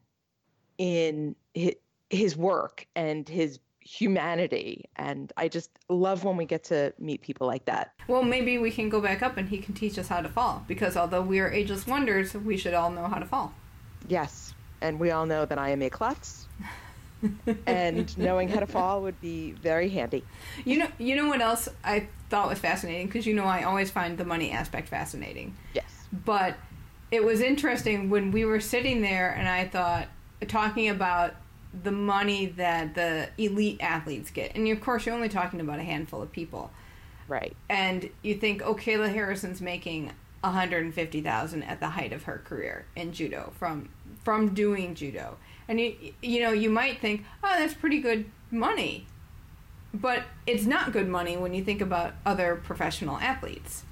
[0.79, 1.75] in his,
[2.11, 4.87] his work and his humanity.
[4.97, 7.93] And I just love when we get to meet people like that.
[8.09, 10.65] Well, maybe we can go back up and he can teach us how to fall.
[10.67, 13.53] Because although we are ageless wonders, we should all know how to fall.
[14.09, 14.55] Yes.
[14.81, 16.47] And we all know that I am a klutz.
[17.67, 20.25] and knowing how to fall would be very handy.
[20.65, 23.91] You know, you know what else I thought was fascinating because you know I always
[23.91, 25.57] find the money aspect fascinating.
[25.75, 26.07] Yes.
[26.25, 26.57] But
[27.11, 30.09] it was interesting when we were sitting there and I thought
[30.49, 31.35] talking about
[31.83, 34.55] the money that the elite athletes get.
[34.55, 36.71] And of course, you're only talking about a handful of people.
[37.27, 37.57] Right.
[37.69, 40.13] And you think, oh, Kayla Harrison's making
[40.43, 43.89] 150,000 at the height of her career in judo from
[44.23, 45.37] from doing judo.
[45.69, 49.07] And you you know, you might think, "Oh, that's pretty good money."
[49.93, 53.85] But it's not good money when you think about other professional athletes.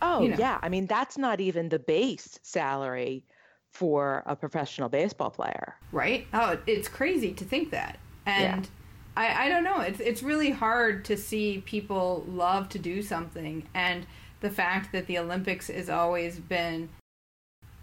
[0.00, 0.36] Oh, You know.
[0.38, 0.58] yeah.
[0.62, 3.24] I mean, that's not even the base salary
[3.72, 5.76] for a professional baseball player.
[5.92, 6.26] right?
[6.34, 7.98] Oh, it's crazy to think that.
[8.26, 8.68] And
[9.16, 9.80] I, I don't know.
[9.80, 14.06] It's it's really hard to see people love to do something, and
[14.40, 16.88] the fact that the Olympics has always been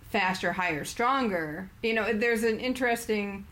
[0.09, 1.69] faster, higher, stronger.
[1.83, 3.45] You know, there's an interesting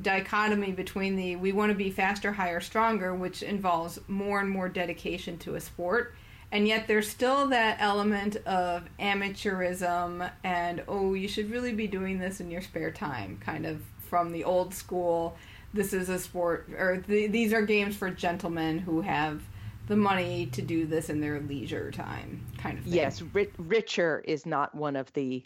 [0.00, 4.68] dichotomy between the we want to be faster, higher, stronger, which involves more and more
[4.68, 6.14] dedication to a sport.
[6.52, 12.18] And yet there's still that element of amateurism and, oh, you should really be doing
[12.18, 15.34] this in your spare time, kind of from the old school.
[15.72, 19.42] This is a sport, or th- these are games for gentlemen who have
[19.88, 22.92] the money to do this in their leisure time, kind of thing.
[22.92, 25.42] Yes, ri- richer is not one of the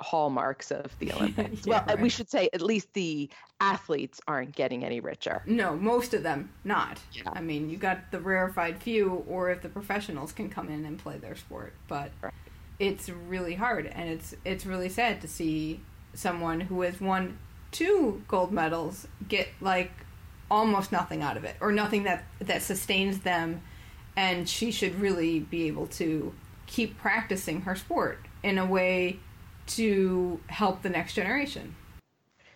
[0.00, 1.66] hallmarks of the Olympics.
[1.66, 3.28] Yeah, well, uh, we should say at least the
[3.60, 5.42] athletes aren't getting any richer.
[5.46, 7.00] No, most of them not.
[7.12, 7.22] Yeah.
[7.32, 10.98] I mean, you got the rarefied few, or if the professionals can come in and
[10.98, 12.32] play their sport, but Right.
[12.78, 15.80] it's really hard, and it's it's really sad to see
[16.14, 17.38] someone who has won
[17.70, 19.90] two gold medals get like
[20.50, 23.60] almost nothing out of it, or nothing that that sustains them,
[24.16, 26.32] and she should really be able to
[26.66, 29.18] keep practicing her sport in a way
[29.68, 31.74] to help the next generation.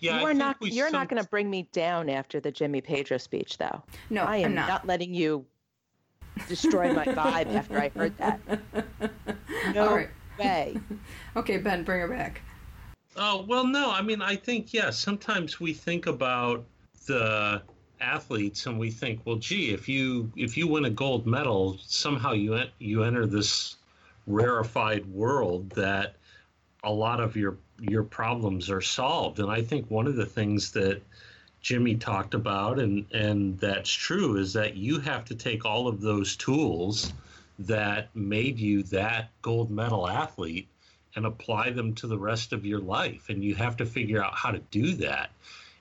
[0.01, 0.57] Yeah, you are not.
[0.61, 3.83] You're some- not going to bring me down after the Jimmy Pedro speech, though.
[4.11, 4.87] No, I am I'm not.
[4.87, 5.45] letting you
[6.49, 8.41] destroy my vibe after I heard that.
[9.75, 10.09] No All right.
[10.39, 10.77] way.
[11.37, 12.41] Okay, Ben, bring her back.
[13.17, 13.91] Oh well, no.
[13.91, 14.99] I mean, I think yes.
[14.99, 16.65] sometimes we think about
[17.07, 17.63] the
[18.01, 22.33] athletes and we think, well, gee, if you if you win a gold medal, somehow
[22.33, 23.77] you en- you enter this
[24.27, 26.17] rarefied world that
[26.85, 29.39] a lot of your your problems are solved.
[29.39, 31.01] And I think one of the things that
[31.61, 36.01] Jimmy talked about, and and that's true, is that you have to take all of
[36.01, 37.13] those tools
[37.59, 40.69] that made you that gold medal athlete
[41.15, 43.29] and apply them to the rest of your life.
[43.29, 45.31] And you have to figure out how to do that.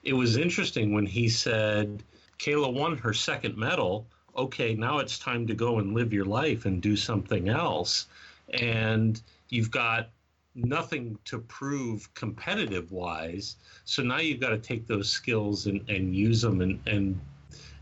[0.04, 2.04] It was interesting when he said,
[2.39, 4.06] Kayla won her second medal.
[4.36, 8.08] Okay, now it's time to go and live your life and do something else.
[8.54, 10.10] And you've got
[10.56, 13.56] nothing to prove competitive wise.
[13.86, 17.20] So now you've got to take those skills and, and use them and, and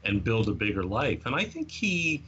[0.05, 1.25] and build a bigger life.
[1.25, 2.23] And I think he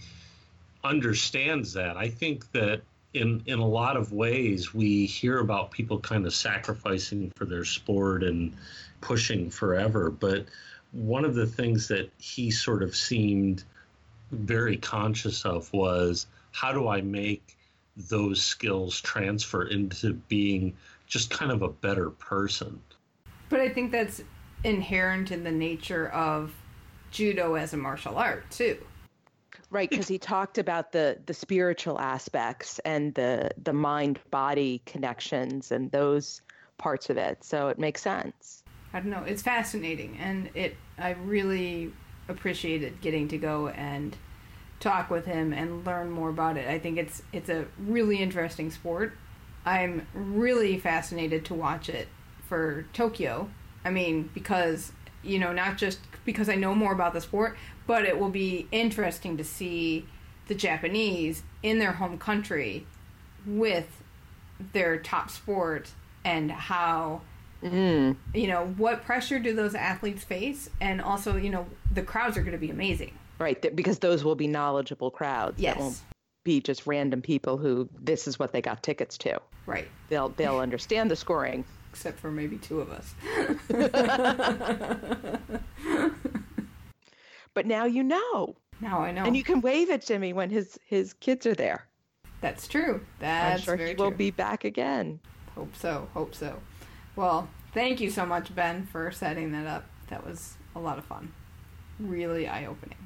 [0.84, 1.96] understands that.
[1.96, 2.82] I think that
[3.14, 7.66] in in a lot of ways we hear about people kind of sacrificing for their
[7.66, 8.56] sport and
[9.00, 10.46] pushing forever, but
[10.92, 13.64] one of the things that he sort of seemed
[14.32, 17.58] very conscious of was how do I make
[17.96, 20.76] those skills transfer into being
[21.08, 22.82] just kind of a better person?
[23.50, 24.22] But I think that's
[24.64, 26.54] inherent in the nature of
[27.12, 28.78] judo as a martial art too.
[29.70, 35.72] Right, because he talked about the the spiritual aspects and the the mind body connections
[35.72, 36.42] and those
[36.78, 37.44] parts of it.
[37.44, 38.64] So it makes sense.
[38.94, 39.24] I don't know.
[39.24, 40.76] It's fascinating, and it.
[40.98, 41.94] I really
[42.28, 44.16] appreciated getting to go and
[44.82, 46.68] talk with him and learn more about it.
[46.68, 49.14] I think it's it's a really interesting sport.
[49.66, 52.08] I'm really fascinated to watch it
[52.48, 53.50] for Tokyo.
[53.86, 54.92] I mean, because
[55.24, 57.56] you know, not just because I know more about the sport,
[57.88, 60.06] but it will be interesting to see
[60.48, 62.86] the Japanese in their home country
[63.46, 64.02] with
[64.74, 65.92] their top sport
[66.26, 67.22] and how
[67.64, 68.16] Mm.
[68.34, 72.42] you know what pressure do those athletes face and also you know the crowds are
[72.42, 73.12] going to be amazing
[73.42, 75.60] Right, th- because those will be knowledgeable crowds.
[75.60, 75.76] Yes.
[75.76, 76.02] That won't
[76.44, 79.40] be just random people who this is what they got tickets to.
[79.68, 81.64] right They'll they'll understand the scoring.
[81.92, 83.14] except for maybe two of us
[87.54, 88.56] But now you know.
[88.80, 91.86] now i know And you can wave at Jimmy when his his kids are there.
[92.42, 94.18] that's true that's I'm sure very he will true.
[94.18, 95.20] be back again.
[95.56, 96.60] hope so hope so
[97.16, 101.06] well thank you so much ben for setting that up that was a lot of
[101.06, 101.32] fun
[102.00, 102.98] really eye opening.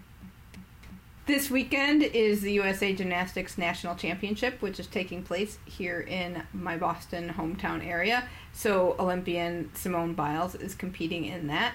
[1.26, 6.78] This weekend is the USA Gymnastics National Championship, which is taking place here in my
[6.78, 8.30] Boston hometown area.
[8.54, 11.74] So, Olympian Simone Biles is competing in that.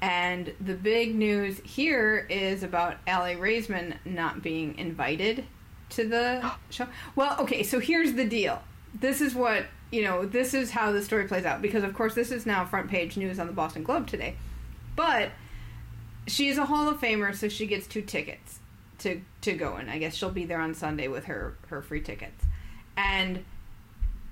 [0.00, 5.44] And the big news here is about Aly Raisman not being invited
[5.90, 6.86] to the show.
[7.14, 8.62] Well, okay, so here's the deal.
[8.98, 12.14] This is what, you know, this is how the story plays out because, of course,
[12.14, 14.36] this is now front page news on the Boston Globe today.
[14.94, 15.32] But
[16.26, 18.60] she's a Hall of Famer, so she gets two tickets
[19.06, 19.88] to to go in.
[19.88, 22.44] I guess she'll be there on Sunday with her her free tickets.
[22.96, 23.44] And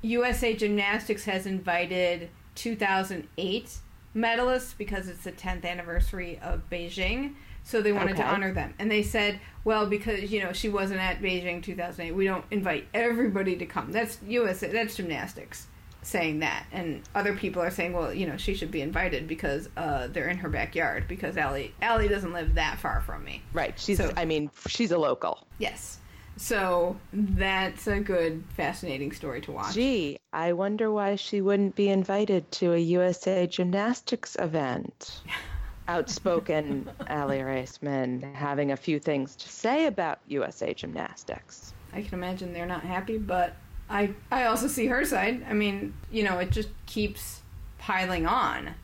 [0.03, 3.79] USA Gymnastics has invited 2008
[4.15, 7.35] medalists because it's the 10th anniversary of Beijing.
[7.63, 8.75] So they wanted to honor them.
[8.79, 12.87] And they said, well, because, you know, she wasn't at Beijing 2008, we don't invite
[12.93, 13.91] everybody to come.
[13.91, 15.67] That's USA, that's gymnastics
[16.05, 16.67] saying that.
[16.73, 20.29] And other people are saying, well, you know, she should be invited because uh, they're
[20.29, 23.43] in her backyard because Aly, Aly doesn't live that far from me.
[23.53, 23.79] Right.
[23.79, 23.99] She's.
[23.99, 25.47] So- I mean, she's a local.
[25.59, 25.99] Yes.
[26.37, 29.75] So that's a good, fascinating story to watch.
[29.75, 35.23] Gee, I wonder why she wouldn't be invited to a USA Gymnastics event.
[35.89, 41.75] Outspoken Aly Raisman having a few things to say about USA Gymnastics.
[41.93, 43.55] I can imagine they're not happy, but
[43.89, 45.45] I I also see her side.
[45.49, 47.43] I mean, you know, it just keeps
[47.79, 48.75] piling on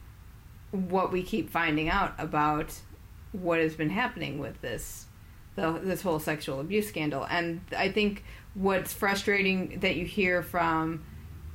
[0.71, 2.81] what we keep finding out about
[3.33, 5.07] what has been happening with this
[5.57, 7.27] the, this whole sexual abuse scandal.
[7.29, 8.25] And I think
[8.55, 11.05] what's frustrating that you hear from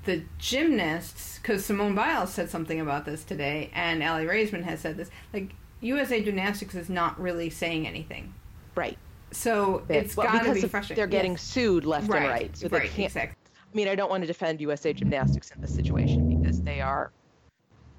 [0.05, 4.97] the gymnasts, because Simone Biles said something about this today, and Aly Raisman has said
[4.97, 5.09] this.
[5.33, 8.33] Like USA Gymnastics is not really saying anything,
[8.75, 8.97] Right.
[9.35, 10.99] So They- it's well, got to because be frustrating.
[11.01, 11.41] They're getting Yes.
[11.41, 12.57] sued left right, and right.
[12.57, 13.05] So they right, can't.
[13.07, 13.37] exactly.
[13.61, 17.11] I mean, I don't want to defend USA Gymnastics in this situation because they are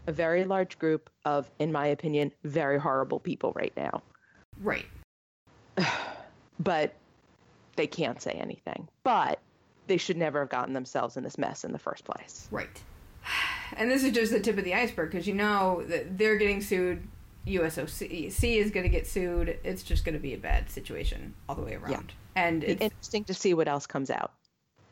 [0.06, 4.02] a very large group of, in my opinion, very horrible people right now.
[4.62, 4.86] Right.
[6.58, 6.94] But
[7.76, 8.88] they can't say anything.
[9.04, 9.40] But
[9.88, 12.48] they should never have gotten themselves in this mess in the first place.
[12.50, 12.82] Right.
[13.76, 16.62] And this is just the tip of the iceberg because you know that they're getting
[16.62, 17.06] sued.
[17.46, 19.58] USOC C is going to get sued.
[19.64, 22.12] It's just going to be a bad situation all the way around.
[22.36, 22.42] Yeah.
[22.46, 24.32] And it's interesting to see what else comes out.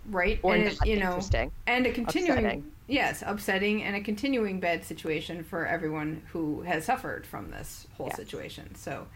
[0.06, 0.38] right.
[0.42, 1.50] Or and it, you know, interesting.
[1.66, 2.72] and a continuing Upsetting.
[2.86, 8.06] yes, upsetting and a continuing bad situation for everyone who has suffered from this whole
[8.08, 8.16] Yes.
[8.16, 8.74] situation.
[8.76, 9.06] So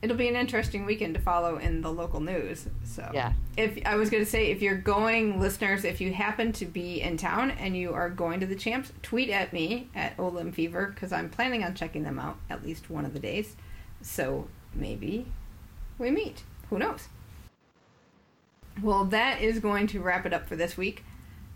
[0.00, 2.68] it'll be an interesting weekend to follow in the local news.
[2.84, 3.32] So Yeah.
[3.56, 7.00] if I was going to say if you're going listeners if you happen to be
[7.00, 10.86] in town and you are going to the champs tweet at me at Olim Fever
[10.94, 13.56] because I'm planning on checking them out at least one of the days
[14.00, 15.26] so maybe
[15.98, 17.08] we meet who knows
[18.80, 21.04] well that is going to wrap it up for this week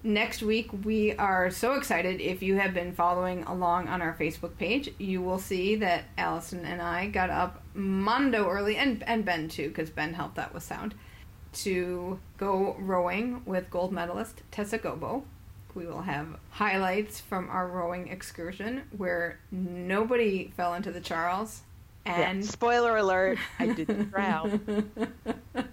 [0.03, 4.57] next week we are so excited if you have been following along on our facebook
[4.59, 9.48] page you will see that allison and i got up mondo early and, and ben
[9.48, 10.94] too because ben helped out with sound
[11.53, 15.22] to go rowing with gold medalist tessa gobbo
[15.74, 21.62] we will have highlights from our rowing excursion where nobody fell into the charles
[22.05, 22.50] and yeah.
[22.50, 24.90] spoiler alert, I didn't drown.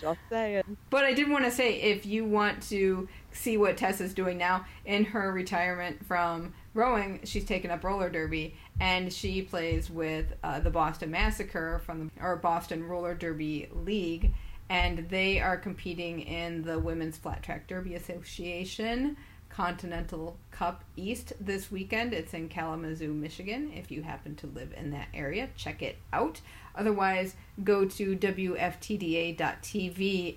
[0.00, 0.76] Just saying.
[0.90, 4.66] But I did want to say if you want to see what Tessa's doing now
[4.84, 10.60] in her retirement from rowing, she's taken up roller derby and she plays with uh,
[10.60, 14.32] the Boston Massacre from the or Boston Roller Derby League
[14.68, 19.16] and they are competing in the Women's Flat Track Derby Association
[19.48, 22.12] Continental Cup East this weekend.
[22.12, 23.72] It's in Kalamazoo, Michigan.
[23.74, 26.40] If you happen to live in that area, check it out.
[26.76, 29.36] Otherwise, go to WFTDA.tv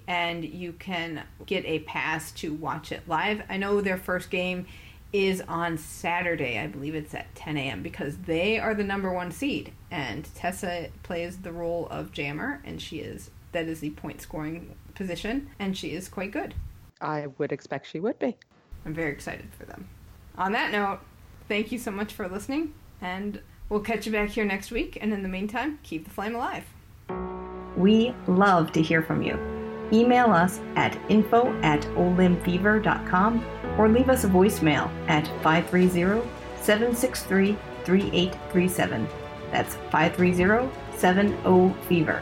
[0.07, 3.41] and you can get a pass to watch it live.
[3.49, 4.65] I know their first game
[5.11, 6.59] is on Saturday.
[6.59, 7.83] I believe it's at 10 a.m.
[7.83, 9.73] because they are the number one seed.
[9.89, 14.75] And Tessa plays the role of jammer, and she is that is the point scoring
[14.93, 16.53] position, and she is quite good.
[17.01, 18.37] I would expect she would be.
[18.85, 19.87] I'm very excited for them.
[20.37, 20.99] On that note,
[21.47, 24.97] thank you so much for listening, and we'll catch you back here next week.
[24.99, 26.65] And in the meantime, keep the flame alive.
[27.77, 29.39] We love to hear from you.
[29.91, 33.45] Email us at info at olimfever.com
[33.77, 36.27] or leave us a voicemail at 530
[36.61, 39.07] 763 3837.
[39.51, 42.21] That's 530 70 Fever.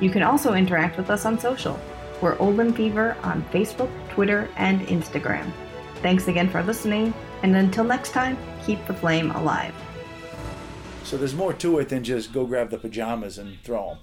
[0.00, 1.80] You can also interact with us on social.
[2.20, 5.50] We're Olim Fever on Facebook, Twitter, and Instagram.
[6.02, 9.74] Thanks again for listening, and until next time, keep the flame alive.
[11.04, 13.98] So there's more to it than just go grab the pajamas and throw them.